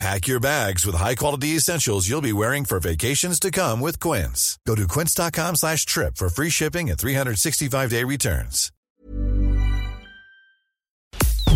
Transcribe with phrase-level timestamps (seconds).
[0.00, 4.58] Pack your bags with high-quality essentials you'll be wearing for vacations to come with Quince.
[4.66, 8.70] Go to quince.com slash trip for free shipping and 365-day returns.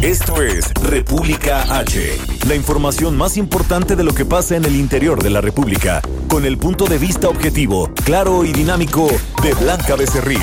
[0.03, 5.21] Esto es República H, la información más importante de lo que pasa en el interior
[5.21, 9.09] de la República, con el punto de vista objetivo, claro y dinámico
[9.43, 10.41] de Blanca Becerril.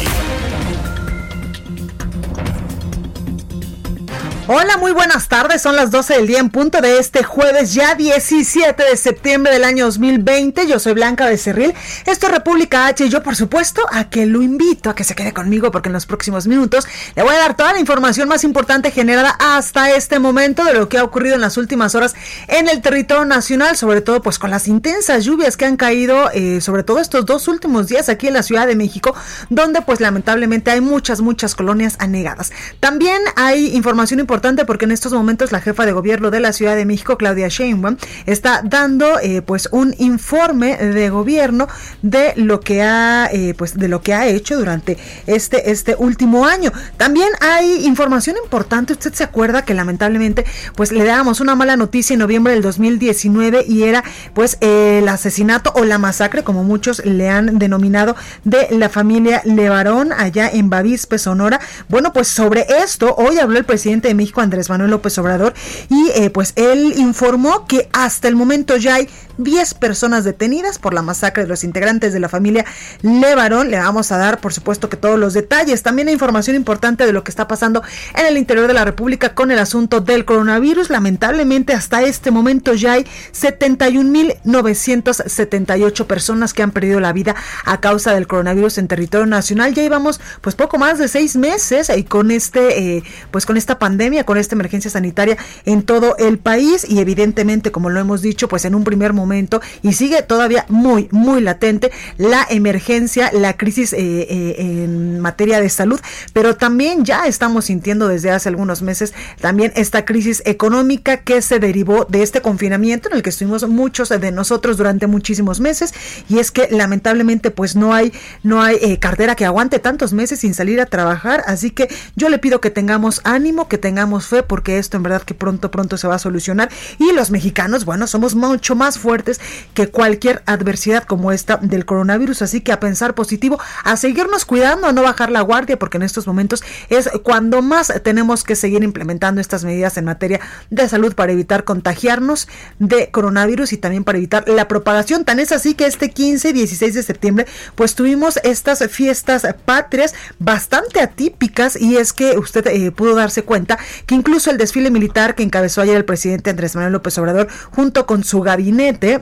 [4.48, 5.64] Hola, muy buenas tardes.
[5.64, 9.64] Son las 12 del día en punto de este jueves, ya 17 de septiembre del
[9.64, 10.68] año 2020.
[10.68, 11.74] Yo soy Blanca Becerril.
[12.06, 15.16] Esto es República H y yo, por supuesto, a que lo invito a que se
[15.16, 18.44] quede conmigo porque en los próximos minutos le voy a dar toda la información más
[18.44, 22.14] importante generada hasta este momento de lo que ha ocurrido en las últimas horas
[22.48, 26.62] en el territorio nacional, sobre todo pues con las intensas lluvias que han caído, eh,
[26.62, 29.16] sobre todo estos dos últimos días aquí en la Ciudad de México,
[29.50, 32.52] donde pues lamentablemente hay muchas, muchas colonias anegadas.
[32.80, 34.35] También hay información importante
[34.66, 37.98] porque en estos momentos la jefa de gobierno de la Ciudad de México, Claudia Sheinbaum,
[38.26, 41.68] está dando eh, pues un informe de gobierno
[42.02, 46.46] de lo que ha eh, pues de lo que ha hecho durante este este último
[46.46, 46.72] año.
[46.98, 48.94] También hay información importante.
[48.94, 53.66] Usted se acuerda que lamentablemente pues le dábamos una mala noticia en noviembre del 2019
[53.68, 58.90] y era pues el asesinato o la masacre como muchos le han denominado de la
[58.90, 61.60] familia Levarón allá en Bavispe, Sonora.
[61.90, 65.54] Bueno, pues sobre esto hoy habló el presidente de México Andrés Manuel López Obrador,
[65.90, 70.94] y eh, pues él informó que hasta el momento ya hay 10 personas detenidas por
[70.94, 72.66] la masacre de los integrantes de la familia
[73.02, 73.72] Levarón.
[73.72, 75.84] Le vamos a dar, por supuesto, que todos los detalles.
[75.84, 77.84] También hay información importante de lo que está pasando
[78.16, 80.90] en el interior de la República con el asunto del coronavirus.
[80.90, 87.36] Lamentablemente, hasta este momento ya hay 71.978 personas que han perdido la vida
[87.66, 89.74] a causa del coronavirus en territorio nacional.
[89.74, 93.80] Ya íbamos, pues, poco más de seis meses y con este, eh, pues, con esta
[93.80, 98.48] pandemia, con esta emergencia sanitaria en todo el país y evidentemente, como lo hemos dicho,
[98.48, 103.94] pues, en un primer momento y sigue todavía muy, muy latente la emergencia, la crisis
[103.94, 106.00] eh, eh, en materia de salud,
[106.34, 111.60] pero también ya estamos sintiendo desde hace algunos meses también esta crisis económica que se
[111.60, 115.94] derivó de este confinamiento en el que estuvimos muchos de nosotros durante muchísimos meses
[116.30, 120.40] y es que lamentablemente pues no hay no hay eh, cartera que aguante tantos meses
[120.40, 124.44] sin salir a trabajar así que yo le pido que tengamos ánimo que tengamos fe
[124.44, 128.08] porque esto en verdad que pronto pronto se va a solucionar y los mexicanos bueno
[128.08, 129.40] somos mucho más fuertes
[129.74, 132.42] que cualquier adversidad como esta del coronavirus.
[132.42, 136.04] Así que a pensar positivo, a seguirnos cuidando, a no bajar la guardia, porque en
[136.04, 140.40] estos momentos es cuando más tenemos que seguir implementando estas medidas en materia
[140.70, 142.48] de salud para evitar contagiarnos
[142.80, 145.26] de coronavirus y también para evitar la propagación.
[145.26, 150.14] Tan es así que este 15 y 16 de septiembre, pues tuvimos estas fiestas patrias
[150.40, 155.36] bastante atípicas y es que usted eh, pudo darse cuenta que incluso el desfile militar
[155.36, 159.22] que encabezó ayer el presidente Andrés Manuel López Obrador junto con su gabinete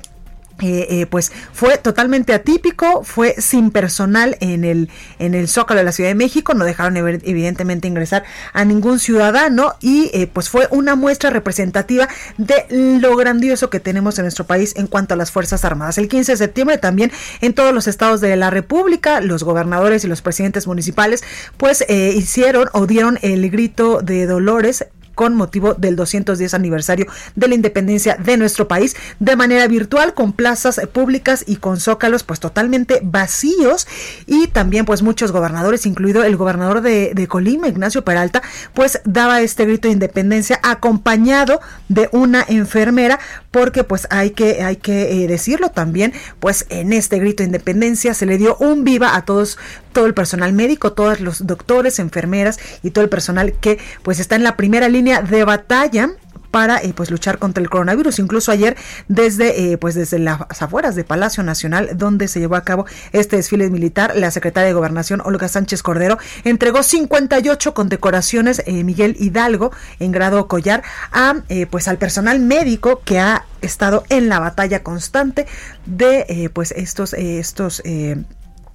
[0.61, 5.83] eh, eh, pues fue totalmente atípico, fue sin personal en el, en el Zócalo de
[5.83, 10.67] la Ciudad de México, no dejaron evidentemente ingresar a ningún ciudadano y eh, pues fue
[10.69, 15.31] una muestra representativa de lo grandioso que tenemos en nuestro país en cuanto a las
[15.31, 15.97] Fuerzas Armadas.
[15.97, 20.07] El 15 de septiembre también en todos los estados de la República, los gobernadores y
[20.07, 21.23] los presidentes municipales
[21.57, 24.85] pues hicieron o dieron el grito de dolores
[25.15, 30.33] con motivo del 210 aniversario de la independencia de nuestro país de manera virtual con
[30.33, 33.87] plazas públicas y con zócalos pues totalmente vacíos.
[34.25, 38.41] Y también pues muchos gobernadores incluido el gobernador de, Colima Ignacio Peralta
[38.73, 43.19] pues daba este grito de independencia acompañado de una enfermera
[43.49, 48.13] porque pues hay que hay que eh, decirlo también pues en este grito de independencia
[48.13, 49.57] se le dio un viva a todos
[49.93, 54.35] todo el personal médico, todos los doctores, enfermeras y todo el personal que pues está
[54.35, 56.09] en la primera línea de batalla
[56.53, 58.19] para eh, pues luchar contra el coronavirus.
[58.19, 58.77] Incluso ayer
[59.07, 63.37] desde eh, pues desde las afueras de Palacio Nacional donde se llevó a cabo este
[63.37, 69.71] desfile militar, la secretaria de Gobernación Olga Sánchez Cordero entregó 58 condecoraciones eh, Miguel Hidalgo
[69.99, 71.37] en grado collar a
[71.71, 75.47] pues al personal médico que ha estado en la batalla constante
[75.85, 77.81] de pues estos estos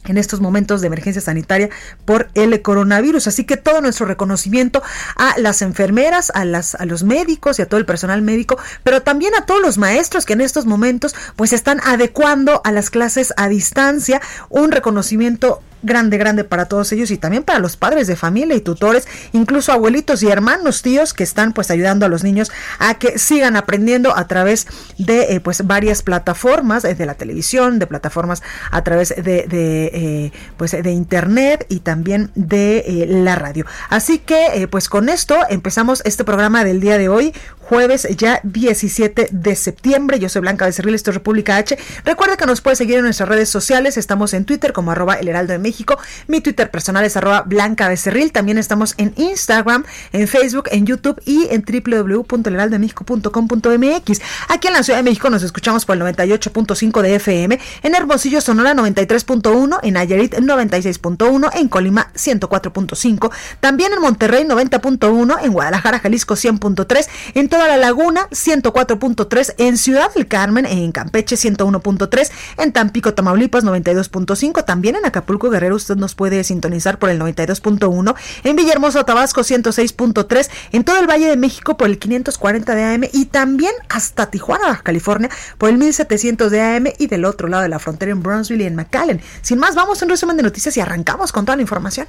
[0.06, 1.68] en estos momentos de emergencia sanitaria
[2.04, 3.26] por el coronavirus.
[3.26, 4.82] Así que todo nuestro reconocimiento
[5.16, 9.02] a las enfermeras, a, las, a los médicos y a todo el personal médico, pero
[9.02, 13.34] también a todos los maestros que en estos momentos pues están adecuando a las clases
[13.36, 14.20] a distancia.
[14.48, 18.60] Un reconocimiento grande, grande para todos ellos y también para los padres de familia y
[18.60, 23.18] tutores, incluso abuelitos y hermanos, tíos que están pues ayudando a los niños a que
[23.18, 24.66] sigan aprendiendo a través
[24.98, 30.32] de eh, pues varias plataformas eh, de la televisión, de plataformas a través de, eh,
[30.56, 33.66] pues de internet y también de la radio.
[33.88, 37.32] Así que pues con esto empezamos este programa del día de hoy
[37.68, 40.18] jueves ya 17 de septiembre.
[40.18, 41.76] Yo soy Blanca Becerril, esto es República H.
[42.04, 43.98] Recuerda que nos puede seguir en nuestras redes sociales.
[43.98, 45.98] Estamos en Twitter como arroba el heraldo de México.
[46.26, 48.32] Mi Twitter personal es arroba Blanca Becerril.
[48.32, 54.20] También estamos en Instagram, en Facebook, en YouTube y en www.elheraldodemexico.com.mx.
[54.48, 58.40] Aquí en la Ciudad de México nos escuchamos por el 98.5 de FM, en Hermosillo,
[58.40, 63.30] Sonora 93.1, en Nayarit 96.1, en Colima 104.5,
[63.60, 70.28] también en Monterrey 90.1, en Guadalajara, Jalisco 100.3, en la Laguna 104.3, en Ciudad del
[70.28, 76.98] Carmen, en Campeche 101.3, en Tampico, Tamaulipas 92.5, también en Acapulco, Usted nos puede sintonizar
[76.98, 78.14] por el 92.1,
[78.44, 83.04] en Villahermosa, Tabasco 106.3, en todo el Valle de México por el 540 de AM
[83.12, 87.68] y también hasta Tijuana, California por el 1700 de AM y del otro lado de
[87.68, 89.20] la frontera en Brownsville y en McAllen.
[89.42, 92.06] Sin más, vamos a un resumen de noticias y arrancamos con toda la información.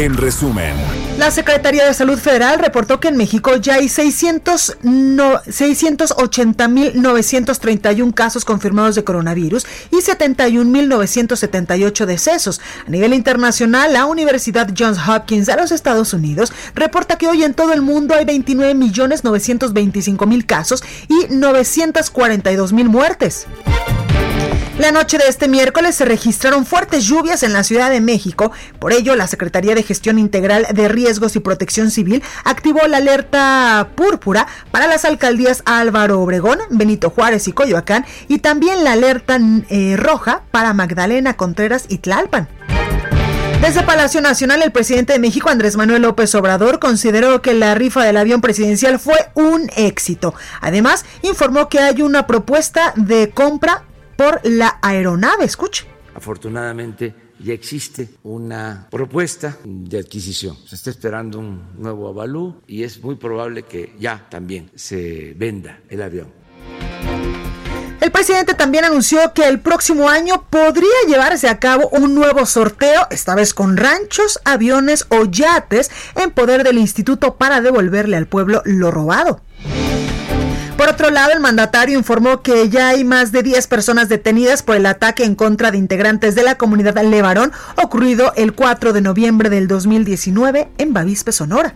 [0.00, 0.74] En resumen,
[1.18, 8.46] la Secretaría de Salud Federal reportó que en México ya hay 600 no, 680.931 casos
[8.46, 12.62] confirmados de coronavirus y 71.978 decesos.
[12.86, 17.52] A nivel internacional, la Universidad Johns Hopkins de los Estados Unidos reporta que hoy en
[17.52, 23.46] todo el mundo hay 29.925.000 casos y 942.000 muertes.
[24.80, 28.50] La noche de este miércoles se registraron fuertes lluvias en la Ciudad de México.
[28.78, 33.90] Por ello, la Secretaría de Gestión Integral de Riesgos y Protección Civil activó la alerta
[33.94, 39.38] púrpura para las alcaldías Álvaro Obregón, Benito Juárez y Coyoacán y también la alerta
[39.68, 42.48] eh, roja para Magdalena Contreras y Tlalpan.
[43.60, 48.02] Desde Palacio Nacional, el presidente de México, Andrés Manuel López Obrador, consideró que la rifa
[48.02, 50.34] del avión presidencial fue un éxito.
[50.62, 53.84] Además, informó que hay una propuesta de compra
[54.20, 55.46] por la aeronave.
[55.46, 55.86] Escuche.
[56.14, 60.58] Afortunadamente ya existe una propuesta de adquisición.
[60.66, 65.80] Se está esperando un nuevo avalú y es muy probable que ya también se venda
[65.88, 66.28] el avión.
[68.02, 73.06] El presidente también anunció que el próximo año podría llevarse a cabo un nuevo sorteo,
[73.10, 78.60] esta vez con ranchos, aviones o yates en poder del instituto para devolverle al pueblo
[78.66, 79.40] lo robado.
[80.80, 84.76] Por otro lado, el mandatario informó que ya hay más de 10 personas detenidas por
[84.76, 89.50] el ataque en contra de integrantes de la comunidad Levarón ocurrido el 4 de noviembre
[89.50, 91.74] del 2019 en Bavispe, Sonora.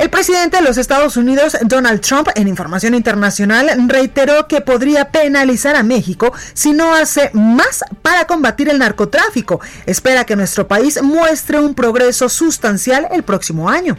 [0.00, 5.76] El presidente de los Estados Unidos, Donald Trump, en información internacional, reiteró que podría penalizar
[5.76, 9.60] a México si no hace más para combatir el narcotráfico.
[9.86, 13.96] Espera que nuestro país muestre un progreso sustancial el próximo año.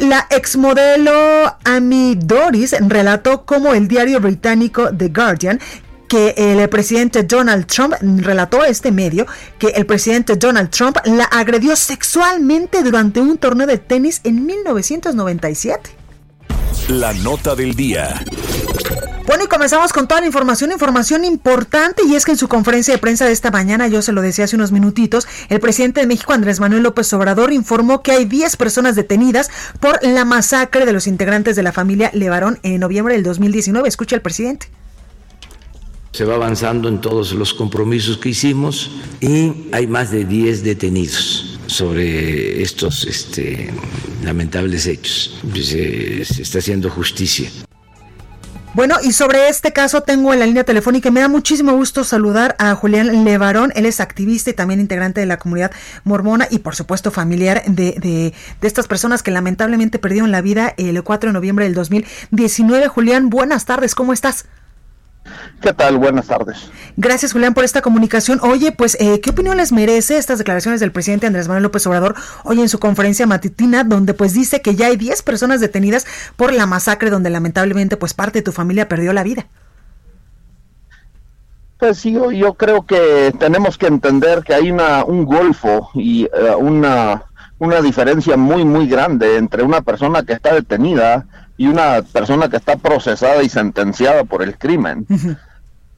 [0.00, 5.60] La exmodelo Amy Doris relató como el diario británico The Guardian
[6.08, 9.26] que el presidente Donald Trump relató a este medio
[9.58, 15.97] que el presidente Donald Trump la agredió sexualmente durante un torneo de tenis en 1997.
[16.88, 18.24] La nota del día.
[19.26, 22.94] Bueno, y comenzamos con toda la información, información importante, y es que en su conferencia
[22.94, 26.06] de prensa de esta mañana, yo se lo decía hace unos minutitos, el presidente de
[26.06, 30.94] México, Andrés Manuel López Obrador, informó que hay 10 personas detenidas por la masacre de
[30.94, 33.86] los integrantes de la familia Levarón en noviembre del 2019.
[33.86, 34.70] Escucha el presidente.
[36.12, 41.47] Se va avanzando en todos los compromisos que hicimos y hay más de 10 detenidos
[41.68, 43.70] sobre estos este,
[44.24, 45.38] lamentables hechos.
[45.54, 47.50] se está haciendo justicia.
[48.74, 52.54] Bueno, y sobre este caso tengo en la línea telefónica, me da muchísimo gusto saludar
[52.58, 55.72] a Julián Levarón, él es activista y también integrante de la comunidad
[56.04, 60.74] mormona y por supuesto familiar de, de, de estas personas que lamentablemente perdieron la vida
[60.76, 62.88] el 4 de noviembre del 2019.
[62.88, 64.44] Julián, buenas tardes, ¿cómo estás?
[65.60, 65.98] ¿Qué tal?
[65.98, 66.70] Buenas tardes.
[66.96, 68.38] Gracias, Julián, por esta comunicación.
[68.42, 72.14] Oye, pues, eh, ¿qué opinión les merece estas declaraciones del presidente Andrés Manuel López Obrador
[72.44, 76.06] hoy en su conferencia matutina, donde pues dice que ya hay 10 personas detenidas
[76.36, 79.46] por la masacre donde lamentablemente pues parte de tu familia perdió la vida?
[81.78, 86.54] Pues sí, yo, creo que tenemos que entender que hay una, un golfo y eh,
[86.58, 87.22] una,
[87.58, 91.26] una diferencia muy, muy grande entre una persona que está detenida
[91.58, 95.06] y una persona que está procesada y sentenciada por el crimen.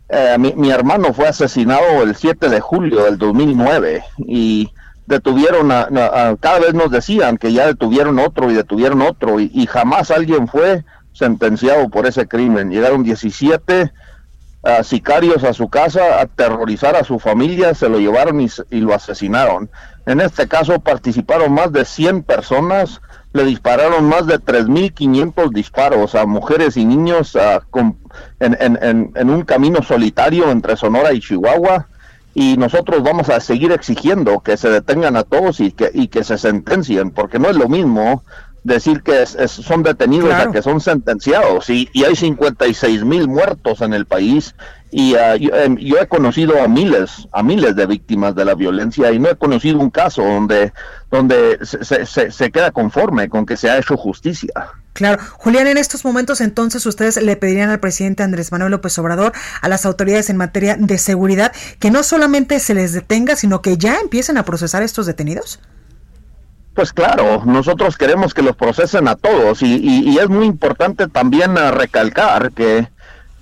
[0.08, 4.68] Eh, mi, hermano fue asesinado el 7 de julio del 2009 y
[5.06, 5.86] detuvieron, a,
[6.40, 10.84] cada vez nos decían que ya detuvieron otro y detuvieron otro y, jamás alguien fue
[11.12, 12.70] sentenciado por ese crimen.
[12.70, 13.92] Llegaron 17
[14.82, 19.70] sicarios a su casa, aterrorizar a su familia, se lo llevaron y, lo asesinaron.
[20.06, 23.00] En este caso participaron más de 100 personas,
[23.32, 27.36] le dispararon más de 3.500 disparos a mujeres y niños
[28.40, 31.86] en, en, en, un camino solitario entre Sonora y Chihuahua.
[32.32, 36.22] Y nosotros vamos a seguir exigiendo que se detengan a todos y que, y que
[36.22, 38.24] se sentencien, porque no es lo mismo
[38.64, 43.94] decir que son detenidos a que son sentenciados y, y hay 56 mil muertos en
[43.94, 44.54] el país
[44.90, 49.12] y uh, em, yo, he conocido a miles a miles de víctimas de la violencia
[49.12, 50.72] y no he conocido un caso donde
[51.10, 54.52] donde se, se, se queda conforme con que se ha hecho justicia.
[54.92, 55.22] Claro.
[55.38, 59.68] Julián, en estos momentos entonces ustedes le pedirían al presidente Andrés Manuel López Obrador, a
[59.68, 63.98] las autoridades en materia de seguridad, que no solamente se les detenga, sino que ya
[64.00, 65.60] empiecen a procesar estos detenidos.
[66.80, 71.72] Pues claro, nosotros queremos que los procesen a todos y, es muy importante también uh,
[71.72, 72.88] recalcar que,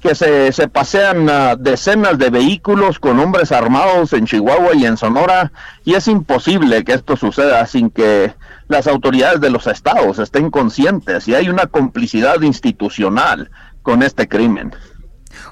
[0.03, 4.97] que se, se pasean uh, decenas de vehículos con hombres armados en Chihuahua y en
[4.97, 5.53] Sonora
[5.85, 8.35] y es imposible que esto suceda sin que
[8.67, 13.53] las autoridades de los estados estén conscientes y hay una complicidad institucional
[13.83, 14.73] con este crimen.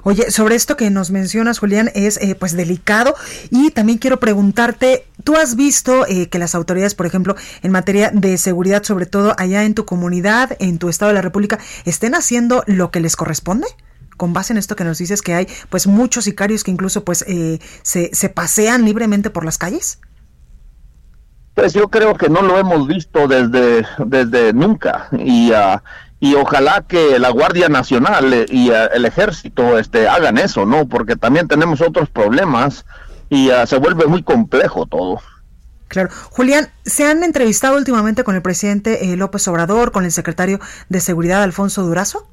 [0.03, 3.15] Oye, sobre esto que nos mencionas, Julián, es eh, pues delicado
[3.51, 8.13] y también quiero preguntarte, ¿tú has visto eh, que las autoridades, por ejemplo, en materia
[8.15, 12.15] de seguridad, sobre todo allá en tu comunidad, en tu estado de la República, estén
[12.15, 13.67] haciendo lo que les corresponde?
[14.17, 17.23] con base en esto que nos dices que hay pues muchos sicarios que incluso pues
[17.29, 20.01] eh, se, se pasean libremente por las calles?
[21.53, 25.81] Pues yo creo que no lo hemos visto desde, desde nunca y uh,
[26.19, 30.89] y ojalá que la Guardia Nacional eh, y eh, el Ejército este, hagan eso, ¿no?
[30.89, 32.87] Porque también tenemos otros problemas
[33.29, 35.21] y uh, se vuelve muy complejo todo.
[35.89, 36.11] Claro.
[36.31, 41.01] Julián, ¿se han entrevistado últimamente con el presidente eh, López Obrador, con el secretario de
[41.01, 42.29] Seguridad Alfonso Durazo?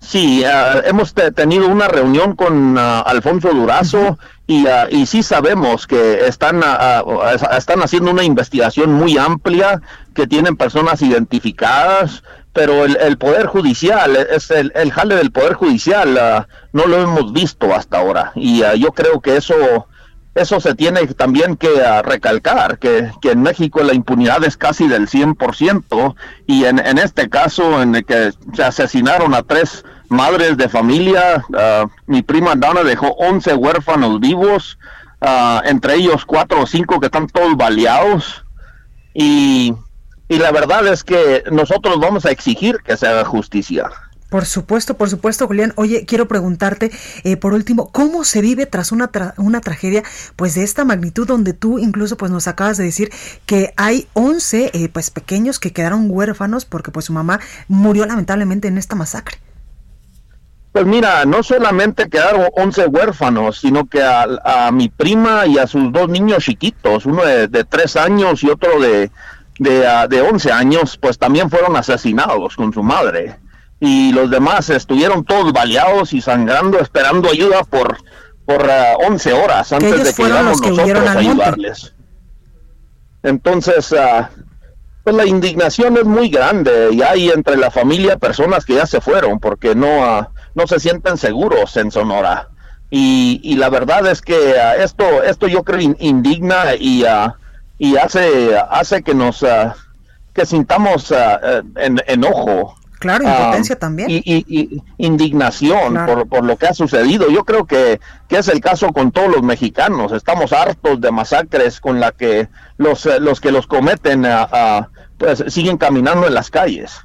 [0.00, 6.26] Sí, uh, hemos tenido una reunión con uh, Alfonso Durazo y, y sí sabemos que
[6.26, 6.62] están,
[7.56, 9.80] están haciendo una investigación muy amplia,
[10.14, 12.22] que tienen personas identificadas,
[12.52, 17.00] pero el, el, Poder Judicial, es el, el, jale del Poder Judicial, uh, no lo
[17.00, 18.32] hemos visto hasta ahora.
[18.34, 19.86] Y uh, yo creo que eso,
[20.34, 24.86] eso se tiene también que uh, recalcar, que, que, en México la impunidad es casi
[24.86, 26.14] del 100%,
[26.46, 31.42] y en, en este caso en el que se asesinaron a tres madres de familia,
[32.06, 34.78] mi prima Dana dejó 11 huérfanos vivos,
[35.64, 38.44] entre ellos cuatro o cinco que están todos baleados,
[39.14, 39.74] y
[40.32, 43.90] y la verdad es que nosotros vamos a exigir que se haga justicia.
[44.30, 45.74] Por supuesto, por supuesto, Julián.
[45.76, 46.90] Oye, quiero preguntarte,
[47.22, 50.02] eh, por último, ¿cómo se vive tras una, una tragedia
[50.34, 53.12] pues de esta magnitud donde tú incluso pues nos acabas de decir
[53.44, 58.68] que hay 11 eh, pues pequeños que quedaron huérfanos porque pues su mamá murió lamentablemente
[58.68, 59.36] en esta masacre?
[60.72, 65.92] Pues mira, no solamente quedaron 11 huérfanos, sino que a, mi prima y a sus
[65.92, 69.10] dos niños chiquitos, uno de, de tres años y otro de,
[69.58, 73.38] de, uh, de 11 años, pues también fueron asesinados con su madre.
[73.80, 77.98] Y los demás estuvieron todos baleados y sangrando, esperando ayuda por,
[78.46, 81.94] por uh, 11 horas antes de que llegáramos nosotros a ayudarles.
[83.22, 84.24] Entonces, uh,
[85.04, 89.00] pues la indignación es muy grande y hay entre la familia personas que ya se
[89.00, 92.48] fueron porque no, uh, no se sienten seguros en Sonora.
[92.90, 97.32] Y, y la verdad es que uh, esto, esto yo creo indigna y uh,
[97.82, 99.72] y hace hace que nos uh,
[100.32, 101.16] que sintamos uh,
[101.74, 104.08] en, enojo Claro, impotencia uh, también.
[104.08, 106.14] Y, y, y indignación claro.
[106.14, 107.28] por, por, lo que ha sucedido.
[107.28, 110.12] Yo creo que, que, es el caso con todos los mexicanos.
[110.12, 114.24] Estamos hartos de masacres con la que los, los que los cometen
[115.18, 117.00] pues, siguen caminando en las calles.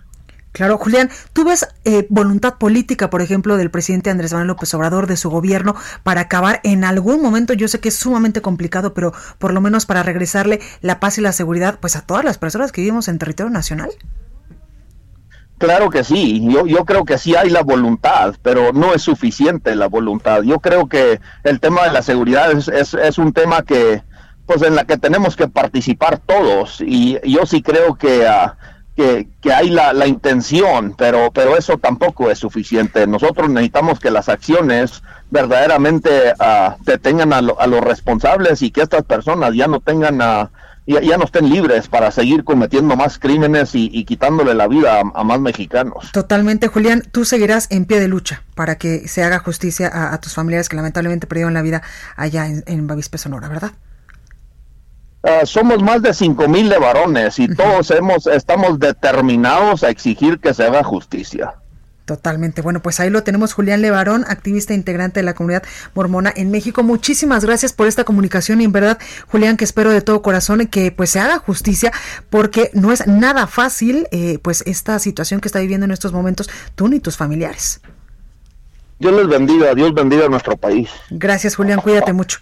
[0.57, 5.05] Claro, Julián, ¿tú ves eh, voluntad política, por ejemplo, del presidente Andrés Manuel López Obrador,
[5.05, 9.13] de su gobierno, para acabar en algún momento, yo sé que es sumamente complicado, pero
[9.37, 12.71] por lo menos para regresarle la paz y la seguridad pues a todas las personas
[12.71, 13.91] que vivimos en territorio nacional?
[15.59, 19.75] Claro que sí, yo, yo creo que sí hay la voluntad, pero no es suficiente
[19.75, 20.41] la voluntad.
[20.41, 24.01] Yo creo que el tema de la seguridad es, es, es un tema que,
[24.47, 28.21] pues en la que tenemos que participar todos y yo sí creo que...
[28.21, 33.05] Uh, que, que hay la, la, intención, pero, pero eso tampoco es suficiente.
[33.05, 38.81] Nosotros necesitamos que las acciones verdaderamente uh, detengan a, lo, a, los responsables y que
[38.81, 40.49] estas personas ya no tengan, uh,
[40.87, 44.99] ya, ya, no estén libres para seguir cometiendo más crímenes y, y quitándole la vida
[44.99, 46.11] a, a, más mexicanos.
[46.11, 47.03] Totalmente, Julián.
[47.11, 50.69] Tú seguirás en pie de lucha para que se haga justicia a, a tus familiares
[50.69, 51.83] que lamentablemente perdieron la vida
[52.15, 53.73] allá en, en Bavispe, Sonora, ¿verdad?
[55.27, 60.39] Uh, somos más de cinco mil de varones y todos hemos estamos determinados a exigir
[60.39, 61.55] que se haga justicia.
[62.05, 62.61] Totalmente.
[62.61, 66.49] Bueno, pues ahí lo tenemos, Julián Levarón, activista e integrante de la comunidad mormona en
[66.49, 66.81] México.
[66.81, 70.93] Muchísimas gracias por esta comunicación y en verdad, Julián, que espero de todo corazón que
[70.93, 71.91] pues se haga justicia
[72.29, 76.49] porque no es nada fácil eh, pues esta situación que está viviendo en estos momentos
[76.75, 77.81] tú ni tus familiares.
[78.99, 80.89] Dios les bendiga, Dios bendiga a nuestro país.
[81.09, 82.39] Gracias, Julián, cuídate mucho.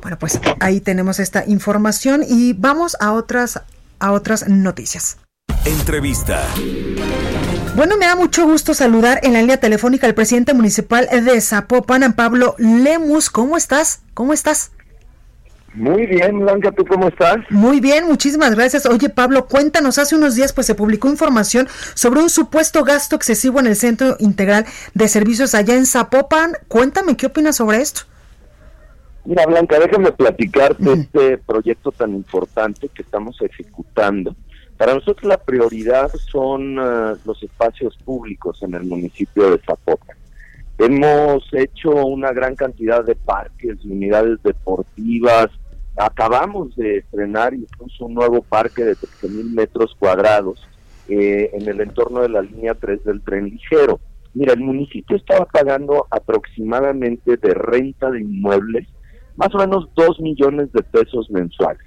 [0.00, 3.60] Bueno, pues ahí tenemos esta información y vamos a otras
[3.98, 5.18] a otras noticias.
[5.64, 6.42] Entrevista.
[7.76, 12.12] Bueno, me da mucho gusto saludar en la línea telefónica al presidente municipal de Zapopan,
[12.14, 13.30] Pablo Lemus.
[13.30, 14.00] ¿Cómo estás?
[14.14, 14.72] ¿Cómo estás?
[15.72, 17.36] Muy bien, Blanca, ¿tú cómo estás?
[17.48, 18.86] Muy bien, muchísimas gracias.
[18.86, 23.60] Oye, Pablo, cuéntanos, hace unos días pues se publicó información sobre un supuesto gasto excesivo
[23.60, 26.54] en el Centro Integral de Servicios allá en Zapopan.
[26.66, 28.02] Cuéntame, ¿qué opinas sobre esto?
[29.24, 34.34] Mira, Blanca, déjame platicarte este proyecto tan importante que estamos ejecutando.
[34.78, 40.16] Para nosotros la prioridad son eh, los espacios públicos en el municipio de Zapopan.
[40.78, 45.48] Hemos hecho una gran cantidad de parques, unidades deportivas.
[45.96, 50.66] Acabamos de estrenar incluso un nuevo parque de 13.000 metros cuadrados
[51.10, 54.00] eh, en el entorno de la línea 3 del tren ligero.
[54.32, 58.88] Mira, el municipio estaba pagando aproximadamente de renta de inmuebles
[59.40, 61.80] más o menos 2 millones de pesos mensuales.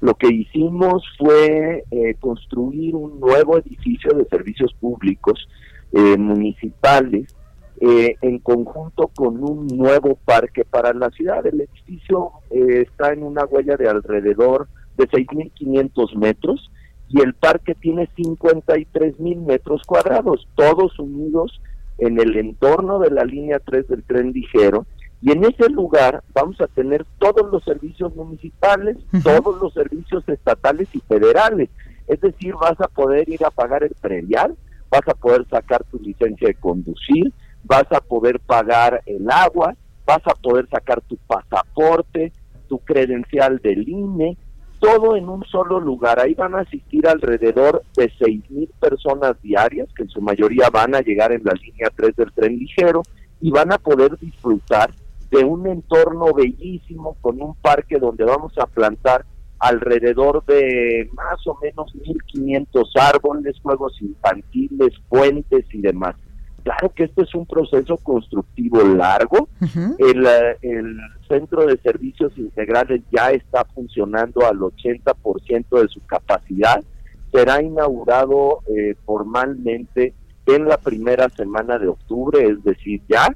[0.00, 5.46] Lo que hicimos fue eh, construir un nuevo edificio de servicios públicos
[5.92, 7.36] eh, municipales
[7.78, 11.46] eh, en conjunto con un nuevo parque para la ciudad.
[11.46, 16.70] El edificio está en una huella de alrededor de 6.500 metros
[17.10, 21.60] y el parque tiene 53.000 metros cuadrados, todos unidos
[21.98, 24.86] en el entorno de la línea 3 del tren ligero
[25.20, 30.88] y en ese lugar vamos a tener todos los servicios municipales, todos los servicios estatales
[30.92, 31.70] y federales.
[32.06, 34.56] Es decir, vas a poder ir a pagar el predial,
[34.90, 37.32] vas a poder sacar tu licencia de conducir,
[37.64, 39.74] vas a poder pagar el agua,
[40.06, 42.32] vas a poder sacar tu pasaporte,
[42.68, 44.38] tu credencial del INE,
[44.78, 46.20] todo en un solo lugar.
[46.20, 50.94] Ahí van a asistir alrededor de seis mil personas diarias, que en su mayoría van
[50.94, 53.02] a llegar en la línea 3 del tren ligero,
[53.40, 54.90] y van a poder disfrutar
[55.30, 59.24] de un entorno bellísimo con un parque donde vamos a plantar
[59.58, 66.14] alrededor de más o menos 1500 árboles, juegos infantiles, puentes y demás.
[66.62, 69.48] Claro que este es un proceso constructivo largo.
[69.98, 70.26] el,
[70.62, 76.82] el, centro de servicios integrales ya está funcionando al 80% de su capacidad.
[77.32, 80.14] Será inaugurado eh, formalmente
[80.46, 83.28] en la primera semana de octubre, es decir, ya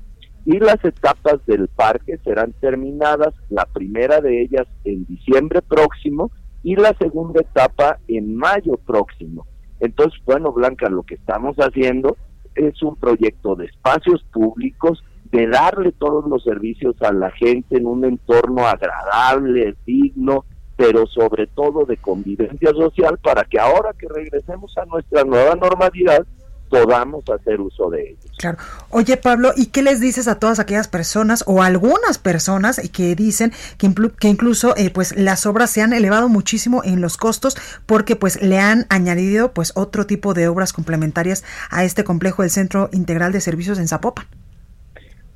[0.45, 6.31] y las etapas del parque serán terminadas, la primera de ellas en diciembre próximo
[6.63, 9.47] y la segunda etapa en mayo próximo.
[9.81, 12.17] Entonces, bueno, Blanca, lo que estamos haciendo
[12.55, 17.87] es un proyecto de espacios públicos, de darle todos los servicios a la gente en
[17.87, 20.45] un entorno agradable, digno,
[20.77, 26.27] pero sobre todo de convivencia social para que ahora que regresemos a nuestra nueva normalidad,
[26.73, 28.33] podamos hacer uso de ellos.
[28.39, 28.57] Claro.
[28.89, 33.53] Oye, Pablo, ¿y qué les dices a todas aquellas personas o algunas personas que dicen
[33.77, 38.17] que, que incluso eh, pues las obras se han elevado muchísimo en los costos porque
[38.17, 42.89] pues le han añadido pues otro tipo de obras complementarias a este complejo del Centro
[42.93, 44.25] Integral de Servicios en Zapopan?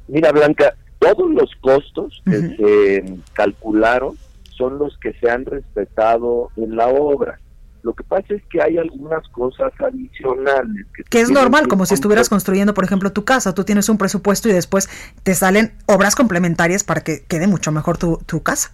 [0.09, 4.17] Mira, Blanca, todos los costos que se calcularon
[4.57, 7.39] son los que se han respetado en la obra.
[7.87, 10.87] Lo que pasa es que hay algunas cosas adicionales.
[11.09, 13.55] Que, es normal, como si estuvieras construyendo, por ejemplo, tu casa.
[13.55, 14.91] Tú tienes un presupuesto y después
[15.23, 18.73] te salen obras complementarias para que quede mucho mejor tu, tu casa.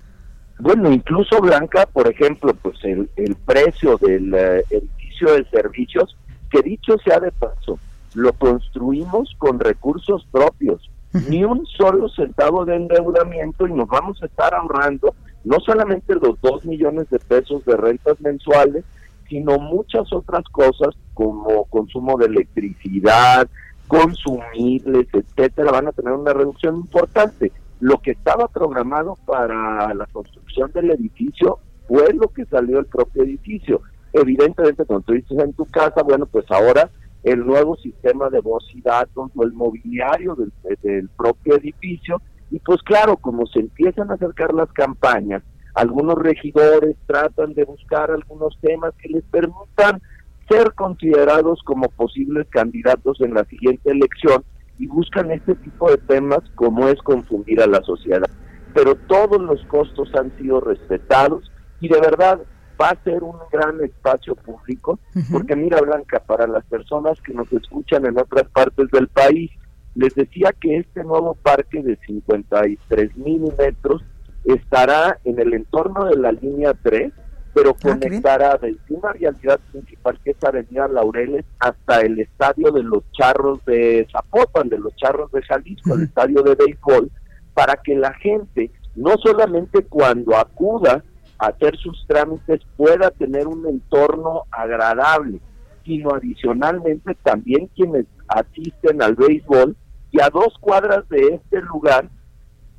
[0.58, 6.16] Bueno, incluso Blanca, por ejemplo, pues el, el precio del eh, edificio de servicios,
[6.50, 7.78] que dicho sea de paso,
[8.14, 10.90] lo construimos con recursos propios.
[11.28, 16.40] Ni un solo centavo de endeudamiento y nos vamos a estar ahorrando no solamente los
[16.40, 18.84] dos millones de pesos de rentas mensuales,
[19.32, 23.48] sino muchas otras cosas como consumo de electricidad,
[23.88, 27.50] consumibles, etcétera, van a tener una reducción importante.
[27.80, 33.22] Lo que estaba programado para la construcción del edificio fue lo que salió del propio
[33.22, 33.80] edificio.
[34.12, 36.90] Evidentemente, cuando tú dices en tu casa, bueno, pues ahora
[37.22, 42.58] el nuevo sistema de voz y datos o el mobiliario del, del propio edificio, y
[42.58, 45.42] pues claro, como se empiezan a acercar las campañas,
[45.74, 50.00] algunos regidores tratan de buscar algunos temas que les permitan
[50.48, 54.44] ser considerados como posibles candidatos en la siguiente elección
[54.78, 58.28] y buscan este tipo de temas como es confundir a la sociedad.
[58.74, 62.40] Pero todos los costos han sido respetados y de verdad
[62.80, 64.98] va a ser un gran espacio público,
[65.30, 69.50] porque mira Blanca, para las personas que nos escuchan en otras partes del país,
[69.94, 74.02] les decía que este nuevo parque de 53 mil metros
[74.44, 77.12] estará en el entorno de la línea 3,
[77.54, 82.82] pero ah, conectará desde una realidad principal que es Avenida Laureles hasta el estadio de
[82.82, 87.10] los Charros de Zapopan, de los Charros de Jalisco, el estadio de béisbol,
[87.54, 91.02] para que la gente no solamente cuando acuda
[91.38, 95.40] a hacer sus trámites pueda tener un entorno agradable,
[95.84, 99.76] sino adicionalmente también quienes asisten al béisbol
[100.10, 102.08] y a dos cuadras de este lugar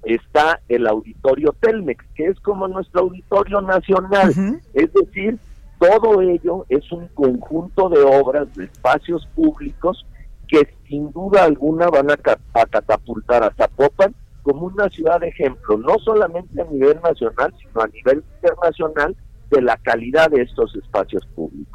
[0.03, 4.29] está el auditorio Telmex, que es como nuestro auditorio nacional.
[4.73, 5.39] Es decir,
[5.79, 10.05] todo ello es un conjunto de obras, de espacios públicos
[10.47, 12.13] que sin duda alguna van a,
[12.53, 14.13] a catapultar a Zapopan
[14.43, 19.15] como una ciudad de ejemplo, no solamente a nivel nacional, sino a nivel internacional
[19.53, 21.73] de la calidad de estos espacios públicos.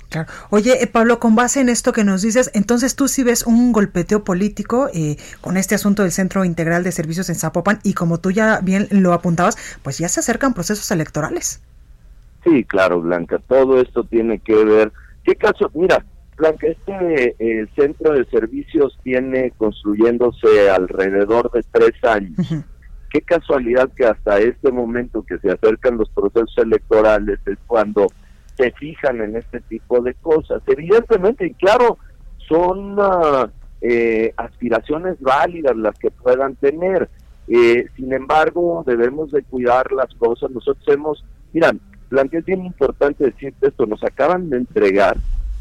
[0.51, 3.73] Oye, eh, Pablo, con base en esto que nos dices, entonces tú sí ves un
[3.73, 8.19] golpeteo político eh, con este asunto del Centro Integral de Servicios en Zapopan y como
[8.19, 11.63] tú ya bien lo apuntabas, pues ya se acercan procesos electorales.
[12.45, 14.93] Sí, claro, Blanca, todo esto tiene que ver.
[15.25, 15.71] ¿Qué caso?
[15.75, 16.05] Mira,
[16.37, 22.37] Blanca, este eh, centro de servicios tiene construyéndose alrededor de tres años
[23.11, 28.07] qué casualidad que hasta este momento que se acercan los procesos electorales es cuando
[28.57, 30.63] se fijan en este tipo de cosas.
[30.67, 31.99] Evidentemente, y claro,
[32.49, 33.49] son ah,
[33.81, 37.09] eh, aspiraciones válidas las que puedan tener.
[37.47, 40.51] Eh, sin embargo, debemos de cuidar las cosas.
[40.51, 41.73] Nosotros hemos, mira,
[42.09, 45.17] planteé bien importante decirte esto, nos acaban de entregar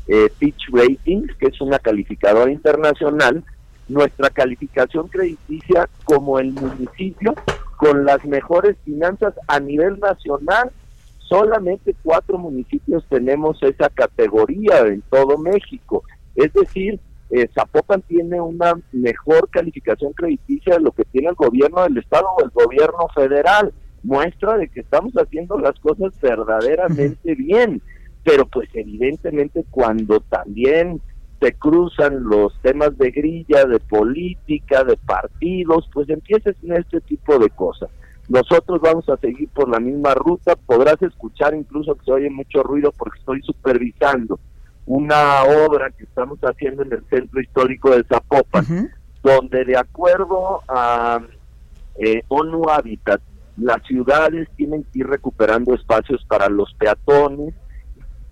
[0.08, 3.44] eh, Pitch Ratings, que es una calificadora internacional,
[3.88, 7.34] nuestra calificación crediticia como el municipio
[7.78, 10.72] con las mejores finanzas a nivel nacional.
[11.20, 16.04] Solamente cuatro municipios tenemos esa categoría en todo México.
[16.36, 21.84] Es decir, eh, Zapopan tiene una mejor calificación crediticia de lo que tiene el gobierno
[21.84, 23.74] del estado o el gobierno federal.
[24.04, 27.82] Muestra de que estamos haciendo las cosas verdaderamente bien.
[28.24, 31.02] Pero pues evidentemente cuando también
[31.40, 37.38] se cruzan los temas de grilla, de política, de partidos, pues empieces en este tipo
[37.38, 37.90] de cosas.
[38.28, 42.62] Nosotros vamos a seguir por la misma ruta, podrás escuchar incluso que se oye mucho
[42.64, 44.40] ruido porque estoy supervisando
[44.86, 51.22] una obra que estamos haciendo en el centro histórico de Zapopan, donde de acuerdo a
[51.96, 53.22] eh, ONU Habitat,
[53.58, 57.54] las ciudades tienen que ir recuperando espacios para los peatones,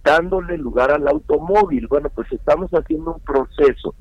[0.05, 1.87] dándole lugar al automóvil.
[1.87, 3.95] Bueno, pues estamos haciendo un proceso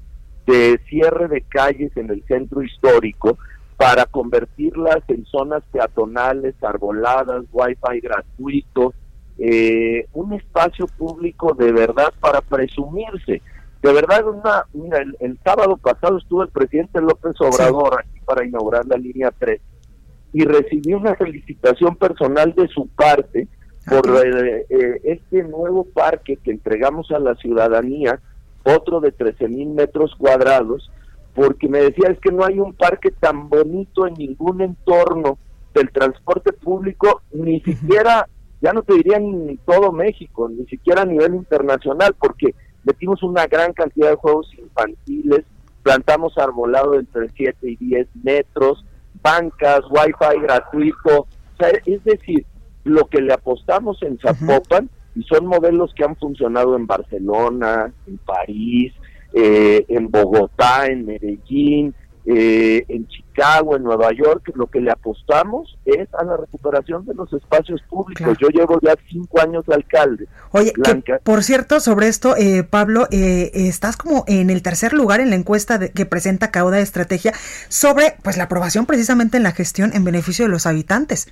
[0.46, 3.38] de cierre de calles en el centro histórico
[3.76, 8.92] para convertirlas en zonas peatonales, arboladas, wifi gratuito,
[9.38, 13.42] eh, un espacio público de verdad para presumirse.
[13.82, 18.86] De verdad, una, mira, el, sábado pasado estuvo el presidente López Obrador aquí para inaugurar
[18.86, 19.60] la línea 3
[20.32, 23.48] y recibí una felicitación personal de su parte
[23.88, 28.20] por eh, eh, este nuevo parque que entregamos a la ciudadanía,
[28.64, 30.90] otro de 13 mil metros cuadrados,
[31.34, 35.38] porque me decía es que no hay un parque tan bonito en ningún entorno
[35.74, 38.28] del transporte público, ni siquiera,
[38.62, 43.46] ya no te diría ni todo México, ni siquiera a nivel internacional, porque metimos una
[43.46, 45.44] gran cantidad de juegos infantiles,
[45.82, 48.84] plantamos arbolado entre 7 y 10 metros,
[49.22, 52.46] bancas, wifi gratuito, o sea, es decir,
[52.84, 58.18] lo que le apostamos en Zapopan y son modelos que han funcionado en Barcelona, en
[58.18, 58.92] París,
[59.32, 61.94] eh, en Bogotá, en Medellín,
[62.26, 67.12] eh, en Chicago, en Nueva York, lo que le apostamos es a la recuperación de
[67.12, 68.38] los espacios públicos.
[68.40, 70.26] Yo llevo ya cinco años de alcalde.
[70.50, 70.72] Oye,
[71.22, 75.36] por cierto, sobre esto, eh, Pablo, eh, estás como en el tercer lugar en la
[75.36, 77.34] encuesta que presenta Cauda de Estrategia
[77.68, 81.30] sobre pues la aprobación precisamente en la gestión en beneficio de los habitantes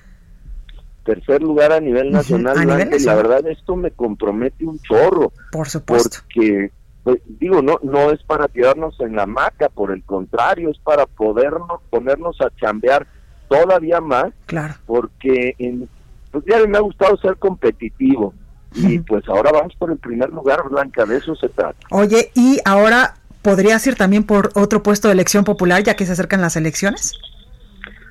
[1.05, 5.33] tercer lugar a nivel nacional, la verdad esto me compromete un chorro.
[5.51, 6.19] Por supuesto.
[6.23, 6.71] Porque,
[7.05, 11.07] pues, digo, no, no es para tirarnos en la maca, por el contrario, es para
[11.07, 13.07] podernos, ponernos a chambear
[13.49, 14.33] todavía más.
[14.47, 14.75] Claro.
[14.87, 15.89] Porque, en,
[16.31, 18.35] pues ya me ha gustado ser competitivo.
[18.75, 21.77] Y pues ahora vamos por el primer lugar, Blanca, de eso se trata.
[21.91, 26.13] Oye, y ahora podrías ir también por otro puesto de elección popular, ya que se
[26.13, 27.13] acercan las elecciones.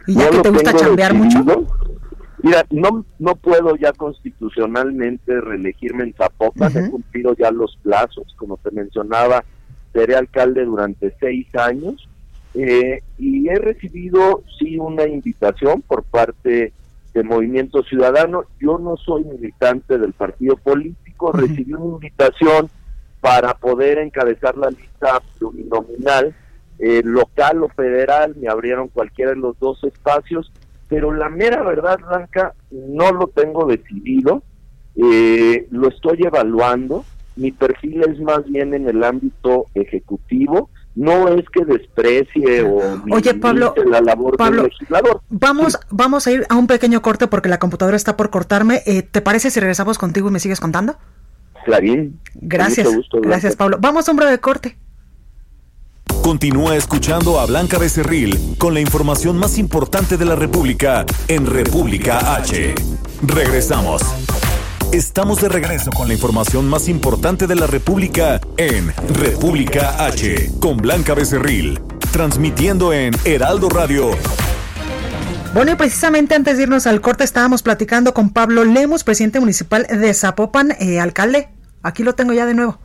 [0.05, 1.43] Y ya que te gusta chambear mucho.
[2.43, 8.57] Mira, no, no puedo ya constitucionalmente reelegirme en Zapopan, he cumplido ya los plazos, como
[8.57, 9.43] te mencionaba,
[9.93, 12.09] seré alcalde durante seis años
[12.53, 16.73] eh, y he recibido, sí, una invitación por parte
[17.13, 18.43] de Movimiento Ciudadano.
[18.59, 22.69] Yo no soy militante del partido político, recibí una invitación
[23.19, 26.33] para poder encabezar la lista plurinominal
[26.79, 30.51] eh, local o federal, me abrieron cualquiera de los dos espacios,
[30.91, 34.43] pero la mera verdad, Blanca, no lo tengo decidido,
[34.97, 37.05] eh, lo estoy evaluando,
[37.37, 43.33] mi perfil es más bien en el ámbito ejecutivo, no es que desprecie o Oye,
[43.35, 45.21] Pablo, la labor del legislador.
[45.29, 48.81] Vamos, vamos a ir a un pequeño corte porque la computadora está por cortarme.
[48.85, 50.97] Eh, ¿Te parece si regresamos contigo y me sigues contando?
[51.63, 52.19] Clarín.
[52.33, 52.89] Gracias.
[53.13, 53.77] gracias, Pablo.
[53.79, 54.75] Vamos a un breve corte.
[56.21, 62.35] Continúa escuchando a Blanca Becerril con la información más importante de la República en República
[62.35, 62.75] H.
[63.23, 64.03] Regresamos.
[64.91, 70.77] Estamos de regreso con la información más importante de la República en República H con
[70.77, 71.81] Blanca Becerril,
[72.11, 74.11] transmitiendo en Heraldo Radio.
[75.55, 79.87] Bueno, y precisamente antes de irnos al corte estábamos platicando con Pablo Lemos, presidente municipal
[79.87, 81.49] de Zapopan, eh, alcalde.
[81.81, 82.79] Aquí lo tengo ya de nuevo.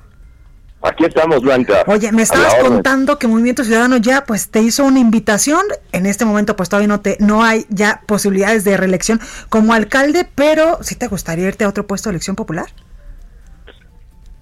[0.86, 1.82] Aquí estamos, Blanca.
[1.88, 5.62] Oye, me estabas contando que Movimiento Ciudadano ya pues te hizo una invitación.
[5.90, 9.18] En este momento pues todavía no te no hay ya posibilidades de reelección
[9.48, 12.66] como alcalde, pero ¿sí te gustaría irte a otro puesto de elección popular?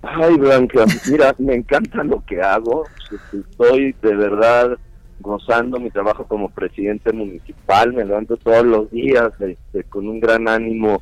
[0.02, 2.84] Ay, Blanca, mira, me encanta lo que hago.
[3.32, 4.76] Estoy de verdad
[5.20, 7.94] gozando mi trabajo como presidente municipal.
[7.94, 11.00] Me levanto todos los días este, con un gran ánimo,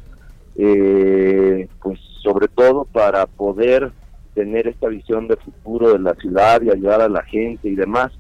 [0.55, 3.90] eh, pues sobre todo para poder
[4.34, 8.12] tener esta visión de futuro de la ciudad y ayudar a la gente y demás.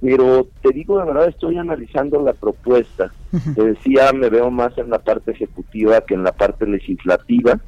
[0.00, 3.12] Pero te digo de verdad, estoy analizando la propuesta.
[3.54, 7.60] Te decía, me veo más en la parte ejecutiva que en la parte legislativa.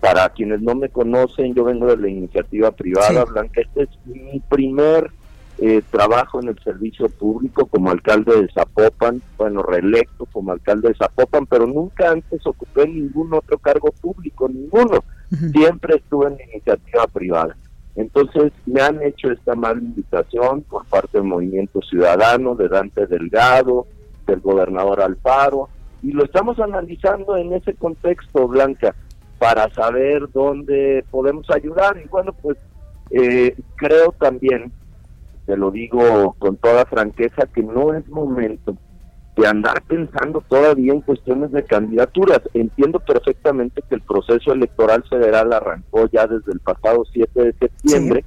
[0.00, 3.60] Para quienes no me conocen, yo vengo de la iniciativa privada, Blanca.
[3.60, 5.10] Este es mi primer
[5.58, 10.96] eh, trabajo en el servicio público como alcalde de Zapopan, bueno, reelecto como alcalde de
[10.96, 15.02] Zapopan, pero nunca antes ocupé ningún otro cargo público, ninguno
[15.52, 17.56] siempre estuve en iniciativa privada.
[17.96, 23.86] Entonces me han hecho esta mala invitación por parte del Movimiento Ciudadano, de Dante Delgado,
[24.26, 25.68] del gobernador Alfaro,
[26.02, 28.94] y lo estamos analizando en ese contexto, Blanca,
[29.38, 32.00] para saber dónde podemos ayudar.
[32.04, 32.58] Y bueno, pues
[33.10, 34.72] eh, creo también,
[35.46, 38.76] te lo digo con toda franqueza, que no es momento
[39.36, 42.40] de andar pensando todavía en cuestiones de candidaturas.
[42.54, 48.24] Entiendo perfectamente que el proceso electoral federal arrancó ya desde el pasado 7 de septiembre.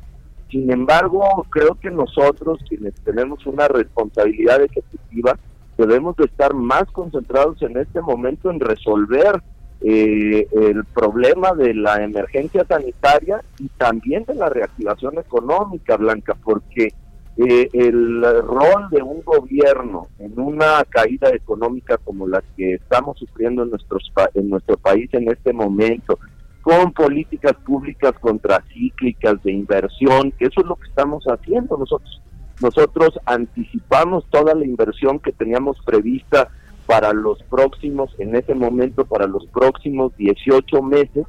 [0.51, 5.37] Sin embargo, creo que nosotros, quienes tenemos una responsabilidad ejecutiva,
[5.77, 9.41] debemos de estar más concentrados en este momento en resolver
[9.81, 16.89] eh, el problema de la emergencia sanitaria y también de la reactivación económica, Blanca, porque
[17.37, 23.63] eh, el rol de un gobierno en una caída económica como la que estamos sufriendo
[23.63, 26.19] en, nuestros, en nuestro país en este momento,
[26.61, 32.21] con políticas públicas contracíclicas de inversión, que eso es lo que estamos haciendo nosotros.
[32.61, 36.49] Nosotros anticipamos toda la inversión que teníamos prevista
[36.89, 41.23] para los próximos, en ese momento, para los próximos 18 meses,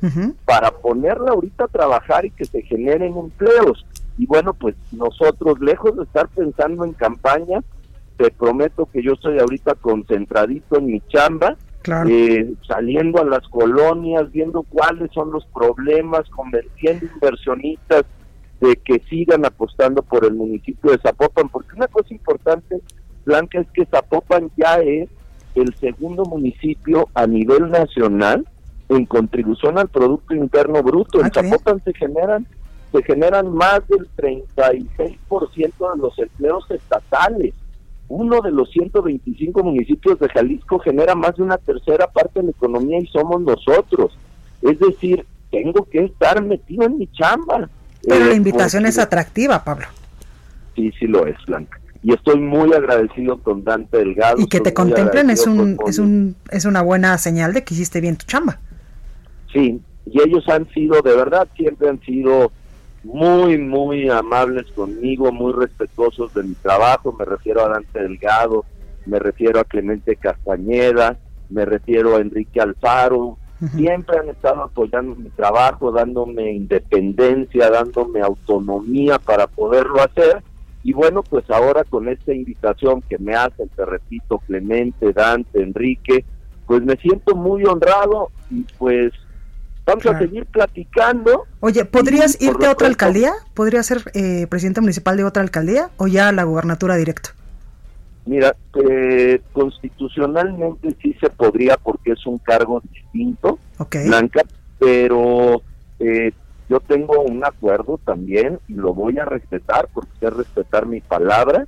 [0.46, 3.85] para ponerla ahorita a trabajar y que se generen empleos.
[4.16, 7.61] Y bueno, pues nosotros, lejos de estar pensando en campaña,
[8.16, 11.59] te prometo que yo estoy ahorita concentradito en mi chamba,
[12.09, 18.07] eh, saliendo a las colonias, viendo cuáles son los problemas, convenciendo inversionistas
[18.62, 22.81] de que sigan apostando por el municipio de Zapopan, porque una cosa importante,
[23.27, 25.11] Blanca, es que Zapopan ya es
[25.54, 28.46] el segundo municipio a nivel nacional
[28.88, 31.20] en contribución al Producto Interno Bruto.
[31.20, 32.46] En ah, Zapopan se generan
[32.92, 37.54] se generan más del 36% de los empleos estatales.
[38.08, 42.50] Uno de los 125 municipios de Jalisco genera más de una tercera parte de la
[42.50, 44.18] economía y somos nosotros.
[44.62, 47.68] Es decir, tengo que estar metido en mi chamba.
[48.02, 49.86] Pero la eh, invitación es atractiva, Pablo.
[50.74, 51.80] Sí, sí lo es, Blanca.
[52.02, 54.38] Y estoy muy agradecido con Dante Delgado.
[54.38, 58.00] Y que te contemplen es un, es un es una buena señal de que hiciste
[58.00, 58.58] bien tu chamba.
[59.52, 62.52] Sí, y ellos han sido, de verdad, siempre han sido
[63.02, 68.64] muy, muy amables conmigo, muy respetuosos de mi trabajo, me refiero a Dante Delgado,
[69.06, 73.38] me refiero a Clemente Castañeda, me refiero a Enrique Alfaro,
[73.76, 80.42] siempre han estado apoyando mi trabajo, dándome independencia, dándome autonomía para poderlo hacer.
[80.82, 86.24] Y bueno, pues ahora con esta invitación que me hacen, te repito, Clemente, Dante, Enrique,
[86.66, 89.12] pues me siento muy honrado y pues
[89.90, 91.46] Vamos a seguir platicando.
[91.60, 93.32] Oye, ¿podrías irte a otra alcaldía?
[93.54, 97.30] ¿Podrías ser eh, presidente municipal de otra alcaldía o ya a la gubernatura directo?
[98.26, 98.54] Mira,
[98.88, 103.58] eh, constitucionalmente sí se podría porque es un cargo distinto,
[104.06, 104.42] Blanca,
[104.78, 105.62] pero
[105.98, 106.32] eh,
[106.70, 111.66] yo tengo un acuerdo también y lo voy a respetar porque es respetar mi palabra